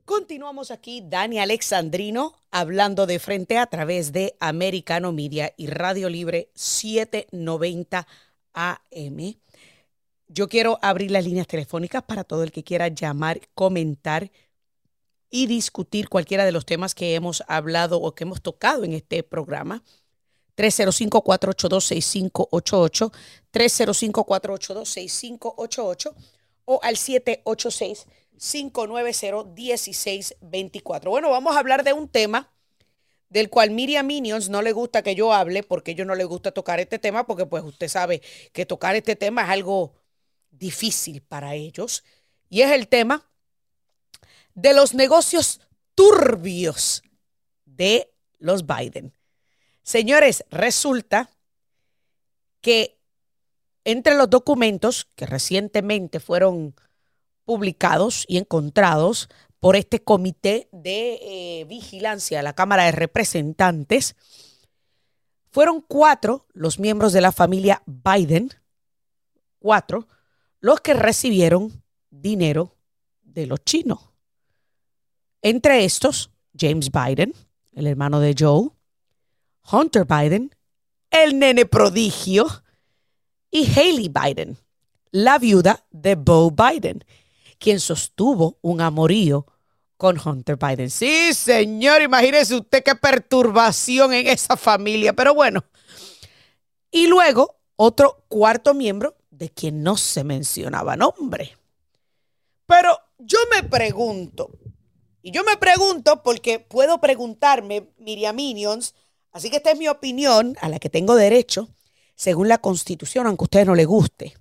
Continuamos 0.07 0.71
aquí, 0.71 1.03
Dani 1.05 1.39
Alexandrino, 1.41 2.33
hablando 2.53 3.07
de 3.07 3.19
frente 3.19 3.59
a 3.59 3.67
través 3.67 4.13
de 4.13 4.37
Americano 4.39 5.11
Media 5.11 5.53
y 5.57 5.67
Radio 5.67 6.09
Libre 6.09 6.49
790 6.55 8.07
AM. 8.53 9.35
Yo 10.29 10.49
quiero 10.49 10.79
abrir 10.81 11.11
las 11.11 11.25
líneas 11.25 11.49
telefónicas 11.49 12.05
para 12.05 12.23
todo 12.23 12.45
el 12.45 12.53
que 12.53 12.63
quiera 12.63 12.87
llamar, 12.87 13.41
comentar 13.55 14.31
y 15.29 15.49
discutir 15.49 16.09
cualquiera 16.09 16.45
de 16.45 16.53
los 16.53 16.65
temas 16.65 16.95
que 16.95 17.17
hemos 17.17 17.43
hablado 17.49 18.01
o 18.01 18.15
que 18.15 18.23
hemos 18.23 18.41
tocado 18.41 18.85
en 18.85 18.93
este 18.93 19.25
programa. 19.25 19.83
305-482-6588, 20.57 23.13
305-482-6588 23.53 26.15
o 26.65 26.79
al 26.85 26.97
786 26.97 28.07
590-1624. 28.39 31.09
Bueno, 31.09 31.30
vamos 31.30 31.57
a 31.57 31.59
hablar 31.59 31.84
de 31.84 31.93
un 31.93 32.09
tema 32.09 32.51
del 33.28 33.51
cual 33.51 33.70
Miriam 33.70 34.07
Minions 34.07 34.49
no 34.49 34.62
le 34.62 34.72
gusta 34.72 35.03
que 35.03 35.14
yo 35.14 35.32
hable 35.32 35.62
porque 35.62 35.95
yo 35.95 36.05
no 36.05 36.14
le 36.14 36.24
gusta 36.24 36.53
tocar 36.53 36.80
este 36.80 36.99
tema 36.99 37.26
porque 37.26 37.47
pues 37.47 37.64
usted 37.64 37.89
sabe 37.89 38.22
que 38.53 38.66
tocar 38.66 38.97
este 38.97 39.16
tema 39.16 39.43
es 39.43 39.51
algo 39.51 39.95
difícil 40.51 41.22
para 41.22 41.55
ellos 41.55 42.05
y 42.49 42.62
es 42.62 42.70
el 42.70 42.89
tema 42.89 43.28
de 44.55 44.74
los 44.74 44.95
negocios 44.95 45.61
turbios 45.95 47.03
de 47.64 48.12
los 48.39 48.66
Biden. 48.66 49.12
Señores, 49.82 50.45
resulta 50.51 51.30
que 52.61 52.99
entre 53.84 54.14
los 54.14 54.30
documentos 54.30 55.07
que 55.14 55.26
recientemente 55.26 56.20
fueron 56.20 56.74
publicados 57.47 58.27
y 58.29 58.37
encontrados 58.37 59.31
por 59.61 59.77
este 59.77 60.03
comité 60.03 60.69
de 60.73 61.19
eh, 61.23 61.65
vigilancia 61.65 62.39
de 62.39 62.45
la 62.45 62.53
Cámara 62.53 62.85
de 62.85 62.93
Representantes, 62.93 64.17
fueron 65.51 65.81
cuatro 65.81 66.47
los 66.53 66.79
miembros 66.79 67.15
de 67.15 67.23
la 67.23 67.33
familia 67.33 67.83
Biden, 67.87 68.51
cuatro, 69.59 70.07
los 70.61 70.81
que 70.81 70.93
recibieron 70.93 71.83
dinero 72.11 72.77
de 73.23 73.47
los 73.47 73.65
chinos. 73.65 74.11
Entre 75.41 75.85
estos, 75.85 76.31
James 76.59 76.91
Biden, 76.91 77.33
el 77.73 77.87
hermano 77.87 78.21
de 78.21 78.35
Joe, 78.39 78.71
Hunter 79.71 80.05
Biden, 80.05 80.55
el 81.11 81.39
nene 81.39 81.65
prodigio, 81.65 82.47
y 83.51 83.65
Haley 83.71 84.11
Biden, 84.11 84.59
la 85.11 85.39
viuda 85.39 85.87
de 85.91 86.17
Bo 86.17 86.51
Biden 86.51 87.05
quien 87.59 87.81
sostuvo 87.81 88.59
un 88.63 88.81
amorío 88.81 89.47
con 89.97 90.21
Hunter 90.23 90.57
Biden. 90.57 90.91
Sí, 90.91 91.33
señor, 91.35 92.03
imagínese 92.03 92.55
usted 92.57 92.83
qué 92.83 92.95
perturbación 92.95 94.13
en 94.13 94.27
esa 94.27 94.57
familia, 94.57 95.13
pero 95.13 95.35
bueno. 95.35 95.65
Y 96.91 97.07
luego 97.07 97.57
otro 97.77 98.25
cuarto 98.29 98.75
miembro 98.75 99.17
de 99.31 99.51
quien 99.51 99.83
no 99.83 99.97
se 99.97 100.25
mencionaba 100.25 100.97
nombre. 100.97 101.57
Pero 102.67 102.99
yo 103.19 103.39
me 103.55 103.69
pregunto, 103.69 104.51
y 105.23 105.31
yo 105.31 105.45
me 105.45 105.57
pregunto 105.57 106.23
porque 106.23 106.59
puedo 106.59 107.01
preguntarme, 107.01 107.91
Miriam 107.99 108.37
Minions, 108.37 108.95
así 109.33 109.51
que 109.51 109.57
esta 109.57 109.71
es 109.71 109.79
mi 109.79 109.89
opinión 109.89 110.57
a 110.61 110.69
la 110.69 110.79
que 110.79 110.91
tengo 110.91 111.15
derecho, 111.15 111.69
según 112.15 112.49
la 112.49 112.59
constitución, 112.59 113.27
aunque 113.27 113.43
a 113.43 113.45
usted 113.45 113.67
no 113.67 113.75
le 113.75 113.85
guste. 113.85 114.35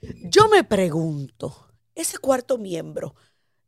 Yo 0.00 0.48
me 0.48 0.62
pregunto, 0.62 1.65
ese 1.96 2.18
cuarto 2.18 2.58
miembro 2.58 3.16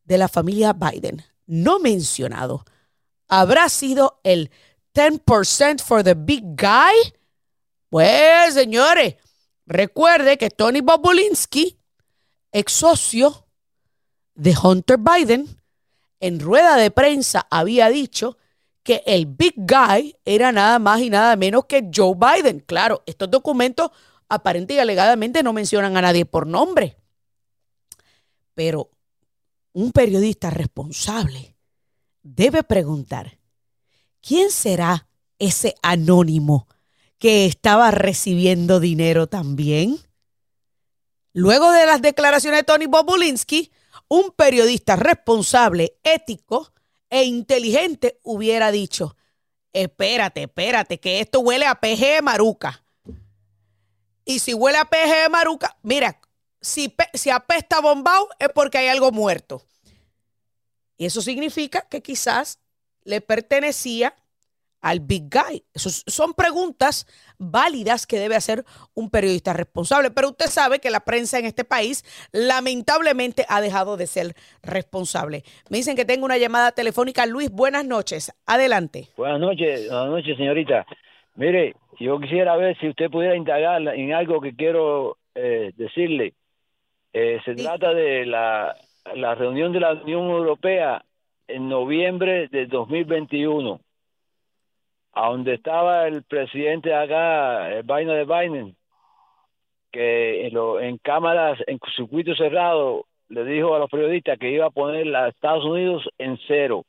de 0.04 0.18
la 0.18 0.28
familia 0.28 0.72
Biden 0.72 1.24
no 1.46 1.80
mencionado 1.80 2.64
habrá 3.26 3.68
sido 3.68 4.20
el 4.22 4.50
10% 4.94 5.80
for 5.80 6.04
the 6.04 6.14
big 6.14 6.44
guy. 6.56 7.14
Pues, 7.88 8.54
señores, 8.54 9.16
recuerde 9.66 10.36
que 10.36 10.50
Tony 10.50 10.80
Bobulinski, 10.80 11.78
ex 12.52 12.72
socio 12.72 13.46
de 14.34 14.54
Hunter 14.62 14.98
Biden, 14.98 15.46
en 16.20 16.40
rueda 16.40 16.76
de 16.76 16.90
prensa 16.90 17.46
había 17.50 17.88
dicho 17.88 18.36
que 18.82 19.02
el 19.06 19.26
big 19.26 19.54
guy 19.56 20.16
era 20.24 20.52
nada 20.52 20.78
más 20.78 21.00
y 21.00 21.10
nada 21.10 21.36
menos 21.36 21.66
que 21.66 21.90
Joe 21.94 22.14
Biden. 22.14 22.60
Claro, 22.60 23.02
estos 23.06 23.30
documentos 23.30 23.90
aparentemente 24.28 24.74
y 24.74 24.78
alegadamente 24.78 25.42
no 25.42 25.52
mencionan 25.52 25.96
a 25.96 26.02
nadie 26.02 26.26
por 26.26 26.46
nombre. 26.46 26.97
Pero 28.58 28.90
un 29.72 29.92
periodista 29.92 30.50
responsable 30.50 31.54
debe 32.24 32.64
preguntar, 32.64 33.38
¿quién 34.20 34.50
será 34.50 35.06
ese 35.38 35.76
anónimo 35.80 36.66
que 37.20 37.46
estaba 37.46 37.92
recibiendo 37.92 38.80
dinero 38.80 39.28
también? 39.28 40.00
Luego 41.32 41.70
de 41.70 41.86
las 41.86 42.02
declaraciones 42.02 42.58
de 42.58 42.64
Tony 42.64 42.86
Bobulinski, 42.86 43.70
un 44.08 44.32
periodista 44.32 44.96
responsable, 44.96 45.96
ético 46.02 46.72
e 47.10 47.22
inteligente 47.22 48.18
hubiera 48.24 48.72
dicho, 48.72 49.16
espérate, 49.72 50.42
espérate, 50.42 50.98
que 50.98 51.20
esto 51.20 51.38
huele 51.38 51.64
a 51.64 51.76
PG 51.76 52.24
Maruca. 52.24 52.84
Y 54.24 54.40
si 54.40 54.52
huele 54.52 54.78
a 54.78 54.84
PG 54.84 55.30
Maruca, 55.30 55.78
mira, 55.84 56.20
si, 56.68 57.30
apesta 57.30 57.80
bombao 57.80 58.28
es 58.38 58.48
porque 58.54 58.78
hay 58.78 58.88
algo 58.88 59.10
muerto. 59.10 59.62
Y 60.96 61.06
eso 61.06 61.22
significa 61.22 61.86
que 61.88 62.02
quizás 62.02 62.60
le 63.04 63.20
pertenecía 63.20 64.14
al 64.80 65.00
big 65.00 65.24
guy. 65.30 65.64
son 65.74 66.34
preguntas 66.34 67.06
válidas 67.38 68.06
que 68.06 68.18
debe 68.18 68.36
hacer 68.36 68.64
un 68.94 69.10
periodista 69.10 69.52
responsable. 69.52 70.10
Pero 70.10 70.28
usted 70.28 70.46
sabe 70.46 70.78
que 70.78 70.90
la 70.90 71.00
prensa 71.00 71.38
en 71.38 71.46
este 71.46 71.64
país 71.64 72.04
lamentablemente 72.32 73.44
ha 73.48 73.60
dejado 73.60 73.96
de 73.96 74.06
ser 74.06 74.34
responsable. 74.62 75.42
Me 75.70 75.78
dicen 75.78 75.96
que 75.96 76.04
tengo 76.04 76.24
una 76.24 76.38
llamada 76.38 76.72
telefónica. 76.72 77.26
Luis, 77.26 77.50
buenas 77.50 77.84
noches. 77.84 78.32
Adelante. 78.46 79.08
Buenas 79.16 79.40
noches, 79.40 79.88
buenas 79.88 80.10
noches, 80.10 80.36
señorita. 80.36 80.86
Mire, 81.34 81.74
yo 81.98 82.20
quisiera 82.20 82.56
ver 82.56 82.76
si 82.78 82.88
usted 82.88 83.10
pudiera 83.10 83.36
indagar 83.36 83.80
en 83.80 84.12
algo 84.12 84.40
que 84.40 84.54
quiero 84.54 85.18
eh, 85.34 85.72
decirle. 85.76 86.34
Eh, 87.12 87.40
se 87.44 87.54
trata 87.54 87.94
de 87.94 88.26
la, 88.26 88.76
la 89.14 89.34
reunión 89.34 89.72
de 89.72 89.80
la 89.80 89.94
Unión 89.94 90.30
Europea 90.30 91.02
en 91.46 91.68
noviembre 91.68 92.48
de 92.48 92.66
2021, 92.66 93.80
a 95.12 95.28
donde 95.30 95.54
estaba 95.54 96.06
el 96.06 96.22
presidente 96.24 96.94
acá, 96.94 97.70
el 97.72 97.82
Biden 97.82 98.08
de 98.08 98.24
Biden, 98.24 98.76
que 99.90 100.46
en, 100.46 100.54
lo, 100.54 100.80
en 100.80 100.98
cámaras, 100.98 101.58
en 101.66 101.78
circuito 101.96 102.34
cerrado, 102.34 103.06
le 103.28 103.44
dijo 103.44 103.74
a 103.74 103.78
los 103.78 103.90
periodistas 103.90 104.38
que 104.38 104.50
iba 104.50 104.66
a 104.66 104.70
poner 104.70 105.14
a 105.16 105.28
Estados 105.28 105.64
Unidos 105.64 106.08
en 106.18 106.38
cero. 106.46 106.84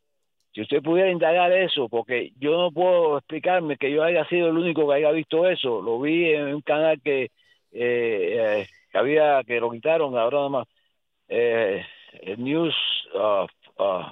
Si 0.53 0.61
usted 0.61 0.81
pudiera 0.81 1.11
indagar 1.11 1.51
eso, 1.53 1.87
porque 1.87 2.33
yo 2.37 2.57
no 2.57 2.71
puedo 2.71 3.17
explicarme 3.19 3.77
que 3.77 3.91
yo 3.91 4.03
haya 4.03 4.25
sido 4.27 4.49
el 4.49 4.57
único 4.57 4.87
que 4.87 4.95
haya 4.95 5.11
visto 5.11 5.47
eso, 5.47 5.81
lo 5.81 6.01
vi 6.01 6.33
en 6.33 6.55
un 6.55 6.61
canal 6.61 6.99
que 7.01 7.31
eh, 7.71 8.61
eh 8.61 8.67
que 8.91 8.97
había 8.97 9.43
que 9.43 9.59
lo 9.59 9.71
quitaron 9.71 10.17
ahora 10.17 10.37
nada 10.37 10.49
más. 10.49 10.67
Eh, 11.27 11.85
el 12.21 12.43
news 12.43 12.75
uh, 13.13 13.45
uh, 13.81 14.05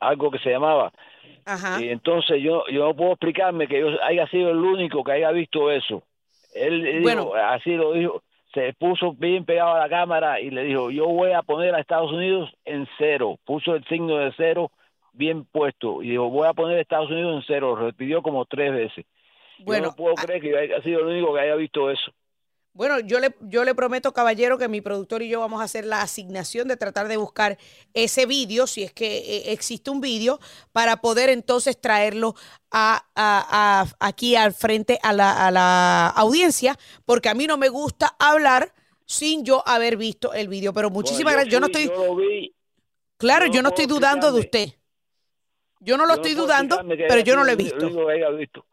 algo 0.00 0.30
que 0.30 0.38
se 0.38 0.50
llamaba. 0.50 0.92
Y 1.80 1.88
entonces 1.88 2.42
yo 2.42 2.64
yo 2.68 2.86
no 2.86 2.94
puedo 2.94 3.12
explicarme 3.12 3.68
que 3.68 3.80
yo 3.80 3.88
haya 4.02 4.26
sido 4.28 4.50
el 4.50 4.58
único 4.58 5.04
que 5.04 5.12
haya 5.12 5.30
visto 5.30 5.70
eso. 5.70 6.02
Él 6.54 7.02
bueno. 7.02 7.32
así 7.34 7.74
lo 7.74 7.92
dijo 7.92 8.22
se 8.52 8.72
puso 8.72 9.12
bien 9.12 9.44
pegado 9.44 9.74
a 9.74 9.80
la 9.80 9.88
cámara 9.88 10.40
y 10.40 10.50
le 10.50 10.64
dijo 10.64 10.90
yo 10.90 11.06
voy 11.06 11.32
a 11.32 11.42
poner 11.42 11.74
a 11.74 11.80
Estados 11.80 12.10
Unidos 12.10 12.50
en 12.64 12.88
cero 12.96 13.38
puso 13.44 13.74
el 13.74 13.84
signo 13.84 14.16
de 14.16 14.32
cero 14.36 14.70
bien 15.12 15.44
puesto 15.44 16.02
y 16.02 16.10
dijo 16.10 16.30
voy 16.30 16.48
a 16.48 16.54
poner 16.54 16.78
a 16.78 16.80
Estados 16.80 17.10
Unidos 17.10 17.36
en 17.36 17.44
cero 17.46 17.76
repitió 17.76 18.22
como 18.22 18.44
tres 18.46 18.72
veces. 18.72 19.04
Bueno, 19.58 19.84
yo 19.84 19.90
no 19.90 19.96
puedo 19.96 20.14
creer 20.14 20.40
que 20.40 20.56
haya 20.56 20.82
sido 20.82 21.00
el 21.00 21.06
único 21.06 21.34
que 21.34 21.40
haya 21.40 21.54
visto 21.54 21.90
eso 21.90 22.12
Bueno, 22.76 23.00
yo 23.00 23.20
le, 23.20 23.34
yo 23.40 23.64
le 23.64 23.74
prometo, 23.74 24.12
caballero, 24.12 24.58
que 24.58 24.68
mi 24.68 24.82
productor 24.82 25.22
y 25.22 25.30
yo 25.30 25.40
vamos 25.40 25.62
a 25.62 25.64
hacer 25.64 25.86
la 25.86 26.02
asignación 26.02 26.68
de 26.68 26.76
tratar 26.76 27.08
de 27.08 27.16
buscar 27.16 27.56
ese 27.94 28.26
vídeo, 28.26 28.66
si 28.66 28.82
es 28.82 28.92
que 28.92 29.16
eh, 29.16 29.52
existe 29.52 29.90
un 29.90 30.02
vídeo, 30.02 30.38
para 30.72 30.98
poder 31.00 31.30
entonces 31.30 31.80
traerlo 31.80 32.34
a, 32.70 33.06
a- 33.14 33.80
a- 33.80 33.86
aquí 34.06 34.36
al 34.36 34.52
frente 34.52 34.98
a 35.02 35.14
la, 35.14 35.46
a 35.46 35.50
la 35.50 36.08
audiencia, 36.08 36.78
porque 37.06 37.30
a 37.30 37.34
mí 37.34 37.46
no 37.46 37.56
me 37.56 37.70
gusta 37.70 38.14
hablar 38.18 38.74
sin 39.06 39.42
yo 39.42 39.66
haber 39.66 39.96
visto 39.96 40.34
el 40.34 40.48
vídeo. 40.48 40.74
Pero 40.74 40.90
muchísimas 40.90 41.34
Bueno, 41.34 41.48
gracias. 41.48 41.52
Yo 41.54 41.60
no 41.60 41.66
estoy, 41.66 41.86
Yo 41.86 42.06
lo 42.08 42.16
vi. 42.16 42.54
claro, 43.16 43.46
yo 43.46 43.52
yo 43.54 43.62
no 43.62 43.70
estoy 43.70 43.86
dudando 43.86 44.32
de 44.32 44.40
usted. 44.40 44.68
Yo 45.80 45.96
no 45.96 46.04
lo 46.04 46.14
Yo 46.14 46.16
estoy 46.16 46.34
dudando, 46.34 46.78
pero 47.08 47.20
yo 47.20 47.36
no 47.36 47.44
lo 47.44 47.52
he 47.52 47.56
visto. 47.56 47.86
único 47.86 48.06
que 48.06 48.12
haya 48.12 48.28
visto. 48.30 48.66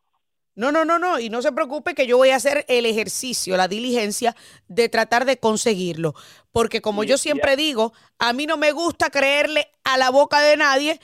No, 0.56 0.72
no, 0.72 0.86
no, 0.86 0.99
no. 0.99 1.20
Y 1.20 1.30
no 1.30 1.41
se 1.41 1.51
preocupe 1.51 1.95
que 1.95 2.06
yo 2.08 2.18
voy 2.18 2.30
a 2.30 2.36
hacer 2.36 2.66
el 2.68 2.86
ejercicio, 2.86 3.58
la 3.58 3.68
diligencia 3.68 4.36
de 4.68 4.89
tratar 4.89 5.26
de 5.26 5.38
conseguirlo. 5.38 6.14
Porque 6.51 6.82
como 6.82 7.04
yo 7.04 7.18
siempre 7.18 7.56
digo, 7.56 7.93
a 8.20 8.34
mí 8.34 8.45
no 8.45 8.58
me 8.58 8.72
gusta 8.72 9.10
creerle 9.10 9.68
a 9.84 9.97
la 9.97 10.12
boca 10.12 10.41
de 10.41 10.58
nadie. 10.58 10.99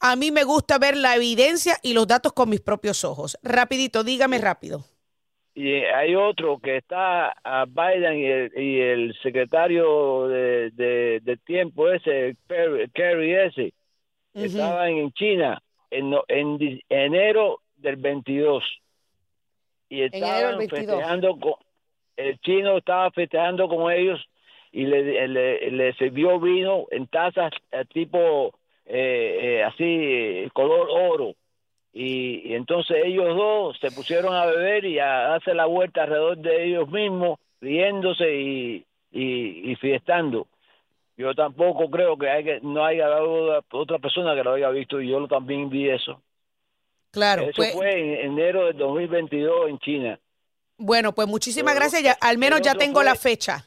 A 0.00 0.16
mí 0.16 0.30
me 0.30 0.44
gusta 0.44 0.78
ver 0.78 0.96
la 0.96 1.16
evidencia 1.16 1.78
y 1.82 1.94
los 1.94 2.06
datos 2.06 2.32
con 2.32 2.48
mis 2.48 2.60
propios 2.60 3.04
ojos. 3.04 3.38
Rapidito, 3.42 4.04
dígame 4.04 4.38
rápido. 4.38 4.84
Y 5.54 5.72
eh, 5.72 5.92
hay 5.92 6.14
otro 6.14 6.58
que 6.58 6.76
está 6.78 7.34
a 7.44 7.66
Biden 7.66 8.18
y 8.18 8.26
el, 8.26 8.52
y 8.56 8.80
el 8.80 9.14
secretario 9.22 10.28
de, 10.28 10.70
de, 10.70 11.20
de 11.22 11.36
tiempo 11.38 11.90
ese, 11.90 12.36
Kerry, 12.94 13.34
ese, 13.34 13.74
Ujú. 14.34 14.46
estaban 14.46 14.90
en 14.90 15.12
China 15.12 15.62
en, 15.90 16.14
en 16.28 16.80
enero 16.88 17.60
del 17.80 17.96
22 17.96 18.64
y 19.88 20.02
estaban 20.02 20.58
22. 20.58 20.70
festejando 20.70 21.38
con 21.38 21.54
el 22.16 22.38
chino 22.40 22.76
estaba 22.78 23.10
festejando 23.10 23.68
con 23.68 23.90
ellos 23.92 24.20
y 24.72 24.84
le, 24.84 25.26
le, 25.28 25.70
le 25.70 25.92
sirvió 25.94 26.38
vino 26.38 26.86
en 26.90 27.06
tazas 27.06 27.52
eh, 27.72 27.84
tipo 27.92 28.52
eh, 28.86 29.38
eh, 29.42 29.64
así 29.64 30.48
color 30.52 30.88
oro 30.90 31.34
y, 31.92 32.50
y 32.50 32.54
entonces 32.54 33.04
ellos 33.04 33.36
dos 33.36 33.78
se 33.80 33.90
pusieron 33.90 34.34
a 34.34 34.46
beber 34.46 34.84
y 34.84 34.98
a 35.00 35.06
darse 35.06 35.54
la 35.54 35.66
vuelta 35.66 36.04
alrededor 36.04 36.38
de 36.38 36.66
ellos 36.66 36.88
mismos 36.88 37.38
riéndose 37.60 38.32
y, 38.32 38.84
y, 39.10 39.72
y 39.72 39.76
fiestando 39.76 40.46
yo 41.20 41.34
tampoco 41.34 41.90
creo 41.90 42.16
que, 42.16 42.30
hay 42.30 42.44
que 42.44 42.60
no 42.62 42.82
haya 42.82 43.06
dado 43.06 43.62
otra 43.72 43.98
persona 43.98 44.34
que 44.34 44.42
lo 44.42 44.54
haya 44.54 44.70
visto 44.70 45.02
y 45.02 45.08
yo 45.10 45.28
también 45.28 45.68
vi 45.68 45.90
eso. 45.90 46.22
Claro, 47.10 47.42
eso 47.42 47.52
pues, 47.56 47.72
fue 47.72 48.24
en 48.24 48.32
enero 48.32 48.66
del 48.66 48.76
2022 48.76 49.68
en 49.68 49.78
China. 49.80 50.20
bueno, 50.76 51.12
pues 51.12 51.26
muchísimas 51.28 51.74
Pero 51.74 51.80
gracias. 51.80 52.02
Ya, 52.02 52.12
al 52.20 52.38
menos 52.38 52.60
ya 52.62 52.74
tengo 52.74 53.02
la 53.02 53.14
fecha. 53.14 53.66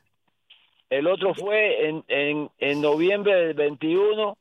El 0.90 1.08
otro 1.08 1.34
fue 1.34 1.90
en, 1.90 2.04
en, 2.08 2.50
en 2.60 2.82
noviembre 2.82 3.34
del 3.36 3.54
21 3.56 4.38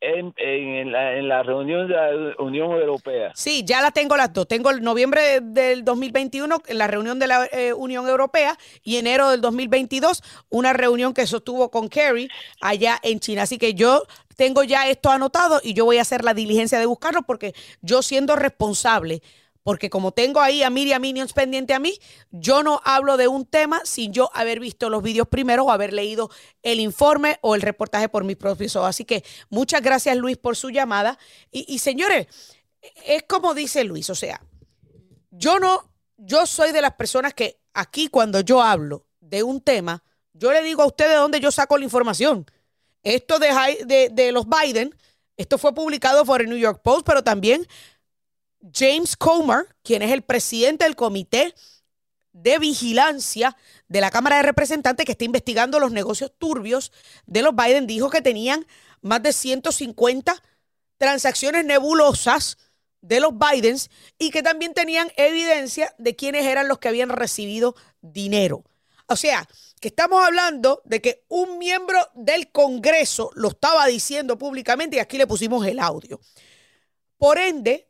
en, 0.00 0.34
en, 0.36 0.92
la, 0.92 1.16
en 1.16 1.28
la 1.28 1.42
reunión 1.42 1.88
de 1.88 1.94
la 1.94 2.34
Unión 2.38 2.70
Europea. 2.72 3.32
Sí, 3.34 3.62
ya 3.64 3.80
la 3.80 3.90
tengo 3.90 4.16
las 4.16 4.32
dos. 4.32 4.46
Tengo 4.46 4.70
el 4.70 4.82
noviembre 4.82 5.22
de- 5.22 5.40
del 5.40 5.84
2021, 5.84 6.62
la 6.68 6.86
reunión 6.86 7.18
de 7.18 7.26
la 7.26 7.46
eh, 7.52 7.72
Unión 7.72 8.08
Europea, 8.08 8.56
y 8.82 8.96
enero 8.96 9.30
del 9.30 9.40
2022, 9.40 10.22
una 10.50 10.72
reunión 10.72 11.14
que 11.14 11.26
sostuvo 11.26 11.70
con 11.70 11.88
Kerry 11.88 12.28
allá 12.60 12.98
en 13.02 13.20
China. 13.20 13.42
Así 13.42 13.58
que 13.58 13.74
yo 13.74 14.02
tengo 14.36 14.62
ya 14.64 14.88
esto 14.88 15.10
anotado 15.10 15.60
y 15.62 15.72
yo 15.74 15.84
voy 15.86 15.98
a 15.98 16.02
hacer 16.02 16.22
la 16.24 16.34
diligencia 16.34 16.78
de 16.78 16.86
buscarlo 16.86 17.22
porque 17.22 17.54
yo 17.80 18.02
siendo 18.02 18.36
responsable, 18.36 19.22
porque 19.66 19.90
como 19.90 20.12
tengo 20.12 20.40
ahí 20.40 20.62
a 20.62 20.70
Miriam 20.70 21.02
Minions 21.02 21.32
pendiente 21.32 21.74
a 21.74 21.80
mí, 21.80 21.98
yo 22.30 22.62
no 22.62 22.80
hablo 22.84 23.16
de 23.16 23.26
un 23.26 23.44
tema 23.44 23.80
sin 23.82 24.12
yo 24.12 24.30
haber 24.32 24.60
visto 24.60 24.90
los 24.90 25.02
vídeos 25.02 25.26
primero 25.26 25.64
o 25.64 25.72
haber 25.72 25.92
leído 25.92 26.30
el 26.62 26.78
informe 26.78 27.40
o 27.42 27.56
el 27.56 27.62
reportaje 27.62 28.08
por 28.08 28.22
mis 28.22 28.36
propios 28.36 28.76
ojos. 28.76 28.90
Así 28.90 29.04
que 29.04 29.24
muchas 29.50 29.82
gracias 29.82 30.16
Luis 30.18 30.36
por 30.36 30.54
su 30.54 30.70
llamada. 30.70 31.18
Y, 31.50 31.80
señores, 31.80 32.28
es 33.06 33.24
como 33.24 33.54
dice 33.54 33.82
Luis, 33.82 34.08
o 34.08 34.14
sea, 34.14 34.40
yo 35.32 35.58
no, 35.58 35.92
yo 36.16 36.46
soy 36.46 36.70
de 36.70 36.80
las 36.80 36.94
personas 36.94 37.34
que 37.34 37.58
aquí 37.74 38.06
cuando 38.06 38.38
yo 38.42 38.62
hablo 38.62 39.08
de 39.18 39.42
un 39.42 39.60
tema, 39.60 40.04
yo 40.32 40.52
le 40.52 40.62
digo 40.62 40.82
a 40.82 40.86
ustedes 40.86 41.10
de 41.10 41.16
dónde 41.16 41.40
yo 41.40 41.50
saco 41.50 41.76
la 41.76 41.82
información. 41.82 42.46
Esto 43.02 43.40
de, 43.40 43.48
de, 43.84 44.10
de 44.12 44.30
los 44.30 44.46
Biden, 44.48 44.94
esto 45.36 45.58
fue 45.58 45.74
publicado 45.74 46.24
por 46.24 46.40
el 46.40 46.48
New 46.48 46.56
York 46.56 46.82
Post, 46.84 47.04
pero 47.04 47.24
también 47.24 47.66
James 48.72 49.16
Comer, 49.16 49.66
quien 49.82 50.02
es 50.02 50.12
el 50.12 50.22
presidente 50.22 50.84
del 50.84 50.96
comité 50.96 51.54
de 52.32 52.58
vigilancia 52.58 53.56
de 53.88 54.00
la 54.00 54.10
Cámara 54.10 54.36
de 54.36 54.42
Representantes 54.42 55.06
que 55.06 55.12
está 55.12 55.24
investigando 55.24 55.80
los 55.80 55.92
negocios 55.92 56.32
turbios 56.36 56.92
de 57.26 57.42
los 57.42 57.54
Biden, 57.54 57.86
dijo 57.86 58.10
que 58.10 58.20
tenían 58.20 58.66
más 59.00 59.22
de 59.22 59.32
150 59.32 60.42
transacciones 60.98 61.64
nebulosas 61.64 62.58
de 63.00 63.20
los 63.20 63.32
Bidens 63.38 63.90
y 64.18 64.30
que 64.30 64.42
también 64.42 64.74
tenían 64.74 65.10
evidencia 65.16 65.94
de 65.98 66.16
quiénes 66.16 66.44
eran 66.44 66.68
los 66.68 66.78
que 66.78 66.88
habían 66.88 67.08
recibido 67.08 67.76
dinero. 68.00 68.64
O 69.06 69.16
sea, 69.16 69.48
que 69.80 69.88
estamos 69.88 70.24
hablando 70.24 70.82
de 70.84 71.00
que 71.00 71.24
un 71.28 71.58
miembro 71.58 71.98
del 72.14 72.50
Congreso 72.50 73.30
lo 73.34 73.48
estaba 73.48 73.86
diciendo 73.86 74.36
públicamente 74.36 74.96
y 74.96 74.98
aquí 74.98 75.16
le 75.16 75.28
pusimos 75.28 75.64
el 75.66 75.78
audio. 75.78 76.20
Por 77.16 77.38
ende, 77.38 77.88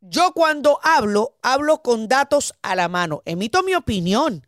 yo 0.00 0.32
cuando 0.32 0.78
hablo, 0.82 1.36
hablo 1.42 1.82
con 1.82 2.08
datos 2.08 2.54
a 2.62 2.74
la 2.76 2.88
mano. 2.88 3.22
Emito 3.24 3.62
mi 3.62 3.74
opinión 3.74 4.46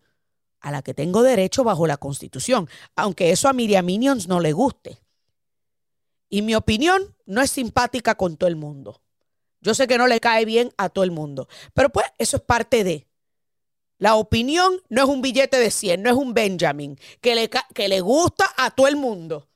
a 0.61 0.70
la 0.70 0.82
que 0.82 0.94
tengo 0.94 1.22
derecho 1.22 1.64
bajo 1.64 1.86
la 1.86 1.96
Constitución, 1.96 2.68
aunque 2.96 3.30
eso 3.30 3.49
a 3.49 3.53
Miriam 3.53 3.84
Minions 3.84 4.28
no 4.28 4.40
le 4.40 4.53
guste. 4.53 5.01
Y 6.28 6.42
mi 6.42 6.55
opinión 6.55 7.16
no 7.26 7.40
es 7.40 7.51
simpática 7.51 8.16
con 8.16 8.36
todo 8.36 8.49
el 8.49 8.57
mundo. 8.57 9.03
Yo 9.61 9.74
sé 9.74 9.86
que 9.86 9.99
no 9.99 10.07
le 10.07 10.20
cae 10.20 10.44
bien 10.44 10.72
a 10.76 10.88
todo 10.88 11.05
el 11.05 11.11
mundo, 11.11 11.49
pero 11.74 11.90
pues 11.90 12.07
eso 12.18 12.36
es 12.36 12.42
parte 12.42 12.84
de. 12.84 13.07
La 13.99 14.14
opinión 14.14 14.80
no 14.88 15.03
es 15.03 15.09
un 15.09 15.22
billete 15.22 15.59
de 15.59 15.72
100, 15.72 16.03
no 16.03 16.11
es 16.11 16.16
un 16.16 16.32
Benjamin, 16.32 16.99
que 17.20 17.34
le, 17.34 17.51
que 17.51 17.88
le 17.88 18.01
gusta 18.01 18.49
a 18.57 18.70
todo 18.70 18.86
el 18.86 18.96
mundo. 18.96 19.49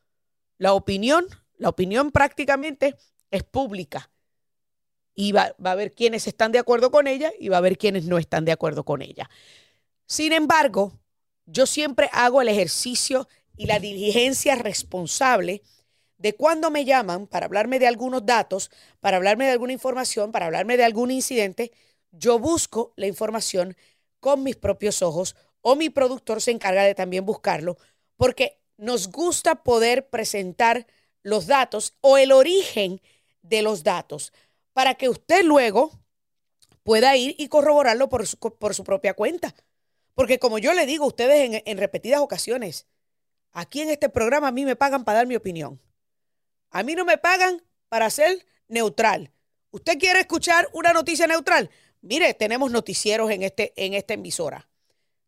La 0.59 0.75
opinión, 0.75 1.27
la 1.59 1.69
opinión 1.69 2.11
prácticamente 2.11 2.97
es 3.31 3.45
pública. 3.45 4.12
Y 5.15 5.33
va, 5.33 5.55
va 5.65 5.71
a 5.71 5.73
haber 5.75 5.93
quienes 5.93 6.27
están 6.27 6.53
de 6.53 6.59
acuerdo 6.59 6.91
con 6.91 7.07
ella 7.07 7.33
y 7.39 7.49
va 7.49 7.57
a 7.57 7.59
haber 7.59 7.77
quienes 7.77 8.05
no 8.05 8.19
están 8.19 8.45
de 8.45 8.53
acuerdo 8.53 8.85
con 8.85 9.03
ella. 9.03 9.29
Sin 10.07 10.33
embargo, 10.33 10.93
yo 11.47 11.67
siempre 11.67 12.09
hago 12.13 12.41
el 12.41 12.49
ejercicio 12.49 13.29
y 13.57 13.67
la 13.67 13.79
diligencia 13.79 14.55
responsable 14.57 15.63
de 16.17 16.35
cuando 16.35 16.71
me 16.71 16.85
llaman 16.85 17.27
para 17.27 17.47
hablarme 17.47 17.79
de 17.79 17.89
algunos 17.89 18.25
datos, 18.25 18.71
para 19.01 19.17
hablarme 19.17 19.47
de 19.47 19.53
alguna 19.53 19.73
información, 19.73 20.31
para 20.31 20.47
hablarme 20.47 20.77
de 20.77 20.85
algún 20.85 21.11
incidente, 21.11 21.73
yo 22.13 22.39
busco 22.39 22.93
la 22.97 23.07
información 23.07 23.77
con 24.21 24.43
mis 24.45 24.57
propios 24.57 25.03
ojos 25.03 25.35
o 25.63 25.75
mi 25.75 25.91
productor 25.91 26.41
se 26.41 26.53
encarga 26.53 26.85
de 26.85 26.95
también 26.95 27.27
buscarlo, 27.27 27.77
porque 28.17 28.61
nos 28.77 29.11
gusta 29.11 29.63
poder 29.65 30.09
presentar 30.11 30.87
los 31.23 31.47
datos 31.47 31.95
o 32.01 32.19
el 32.19 32.33
origen 32.33 33.01
de 33.43 33.63
los 33.63 33.83
datos 33.83 34.33
para 34.73 34.95
que 34.95 35.09
usted 35.09 35.45
luego 35.45 36.03
pueda 36.83 37.17
ir 37.17 37.35
y 37.39 37.49
corroborarlo 37.49 38.09
por 38.09 38.27
su, 38.27 38.37
por 38.39 38.75
su 38.75 38.85
propia 38.85 39.15
cuenta. 39.15 39.55
Porque 40.15 40.39
como 40.39 40.59
yo 40.59 40.75
le 40.75 40.87
digo 40.87 41.05
a 41.05 41.09
ustedes 41.09 41.51
en, 41.51 41.63
en 41.65 41.79
repetidas 41.79 42.21
ocasiones, 42.21 42.87
aquí 43.53 43.81
en 43.81 43.91
este 43.91 44.09
programa 44.09 44.49
a 44.49 44.53
mí 44.53 44.65
me 44.65 44.77
pagan 44.77 45.05
para 45.05 45.19
dar 45.19 45.27
mi 45.27 45.37
opinión. 45.37 45.81
A 46.71 46.83
mí 46.83 46.95
no 46.95 47.05
me 47.05 47.19
pagan 47.19 47.63
para 47.89 48.11
ser 48.11 48.47
neutral. 48.69 49.31
¿Usted 49.71 49.99
quiere 49.99 50.21
escuchar 50.21 50.69
una 50.73 50.93
noticia 50.93 51.27
neutral? 51.27 51.71
Mire, 52.01 52.35
tenemos 52.35 52.71
noticieros 52.71 53.31
en, 53.31 53.43
este, 53.43 53.73
en 53.77 53.95
esta 53.95 54.15
emisora. 54.15 54.69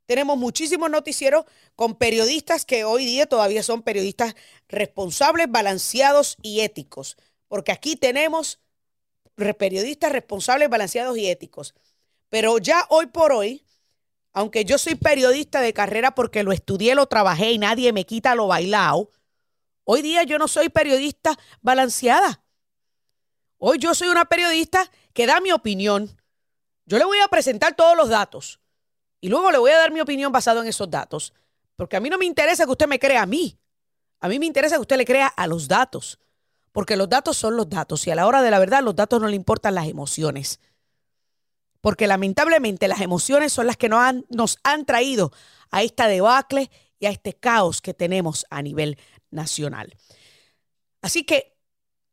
Tenemos 0.07 0.37
muchísimos 0.37 0.91
noticieros 0.91 1.47
con 1.77 1.95
periodistas 1.95 2.65
que 2.67 2.85
hoy 2.85 3.07
día 3.07 3.27
todavía 3.27 3.63
son 3.63 3.83
periodistas 3.83 4.35
responsables, 4.69 5.47
balanceados 5.49 6.37
y 6.43 6.61
éticos. 6.61 7.17
Porque 7.49 7.73
aquí 7.73 7.97
tenemos 7.97 8.61
periodistas 9.35 10.13
responsables, 10.13 10.69
balanceados 10.69 11.17
y 11.19 11.29
éticos. 11.29 11.75
Pero 12.29 12.59
ya 12.59 12.87
hoy 12.89 13.07
por 13.07 13.33
hoy, 13.33 13.65
aunque 14.33 14.65
yo 14.65 14.79
soy 14.79 14.95
periodista 14.95 15.61
de 15.61 15.73
carrera 15.73 16.15
porque 16.15 16.43
lo 16.43 16.53
estudié, 16.53 16.95
lo 16.95 17.07
trabajé 17.07 17.53
y 17.53 17.59
nadie 17.59 17.93
me 17.93 18.05
quita 18.05 18.35
lo 18.35 18.49
bailado, 18.49 19.11
hoy 19.85 20.03
día 20.03 20.23
yo 20.25 20.39
no 20.39 20.49
soy 20.49 20.69
periodista 20.69 21.39
balanceada. 21.61 22.43
Hoy 23.59 23.79
yo 23.79 23.95
soy 23.95 24.09
una 24.09 24.25
periodista 24.25 24.91
que 25.13 25.27
da 25.27 25.41
mi 25.41 25.53
opinión. 25.53 26.21
Yo 26.87 26.99
le 26.99 27.05
voy 27.05 27.19
a 27.21 27.29
presentar 27.29 27.75
todos 27.75 27.97
los 27.97 28.09
datos 28.09 28.61
y 29.21 29.29
luego 29.29 29.51
le 29.51 29.59
voy 29.59 29.71
a 29.71 29.79
dar 29.79 29.91
mi 29.91 30.01
opinión 30.01 30.33
basado 30.33 30.61
en 30.61 30.69
esos 30.69 30.91
datos. 30.91 31.33
Porque 31.77 31.97
a 31.97 32.01
mí 32.01 32.11
no 32.11 32.19
me 32.19 32.27
interesa 32.27 32.67
que 32.67 32.73
usted 32.73 32.87
me 32.87 32.99
crea 32.99 33.23
a 33.23 33.27
mí. 33.27 33.59
A 34.21 34.29
mí 34.29 34.39
me 34.39 34.47
interesa 34.47 34.77
que 34.77 34.83
usted 34.83 34.97
le 34.97 35.05
crea 35.05 35.29
a 35.29 35.47
los 35.47 35.67
datos. 35.69 36.19
Porque 36.75 36.97
los 36.97 37.09
datos 37.09 37.37
son 37.37 37.57
los 37.57 37.69
datos 37.71 38.05
y 38.09 38.11
a 38.11 38.17
la 38.17 38.27
hora 38.27 38.43
de 38.43 38.51
la 38.51 38.59
verdad 38.59 38.83
los 38.83 38.97
datos 38.97 39.21
no 39.21 39.29
le 39.29 39.37
importan 39.37 39.77
las 39.77 39.87
emociones. 39.87 40.59
porque 41.81 42.07
lamentablemente 42.07 42.89
las 42.89 43.03
emociones 43.03 43.53
son 43.53 43.67
las 43.67 43.77
que 43.77 43.91
nos 43.91 44.01
han, 44.01 44.25
nos 44.31 44.59
han 44.65 44.87
traído 44.87 45.33
a 45.71 45.83
esta 45.83 46.09
debacle 46.09 46.71
y 46.99 47.05
a 47.05 47.11
este 47.11 47.35
caos 47.35 47.83
que 47.83 47.93
tenemos 47.93 48.47
a 48.49 48.63
nivel 48.63 48.97
nacional. 49.31 49.95
Así 51.03 51.25
que 51.25 51.59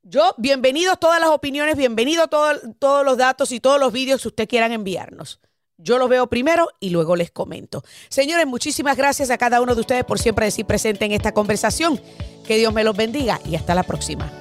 yo, 0.03 0.36
bienvenidos 0.38 0.99
todas 0.99 1.22
las 1.22 1.30
opiniones, 1.30 1.78
bienvenidos 1.78 2.30
todos 2.30 3.05
los 3.05 3.18
datos 3.18 3.53
y 3.53 3.62
todos 3.62 3.80
los 3.80 3.93
vídeos 3.93 4.22
que 4.22 4.28
usted 4.28 4.49
quieran 4.49 4.74
enviarnos. 4.74 5.39
Yo 5.78 5.97
los 5.97 6.09
veo 6.09 6.28
primero 6.28 6.68
y 6.82 6.89
luego 6.89 7.16
les 7.16 7.32
comento. 7.32 7.82
Señores, 8.09 8.45
muchísimas 8.45 8.97
gracias 8.97 9.30
a 9.30 9.38
cada 9.38 9.62
uno 9.62 9.74
de 9.74 9.82
ustedes 9.82 10.03
por 10.03 10.20
siempre 10.20 10.45
decir 10.47 10.66
presente 10.66 11.05
en 11.05 11.14
esta 11.14 11.34
conversación. 11.34 11.97
Que 12.45 12.57
Dios 12.57 12.74
me 12.74 12.84
los 12.84 12.97
bendiga 12.97 13.39
y 13.45 13.55
hasta 13.55 13.74
la 13.74 13.84
próxima. 13.84 14.41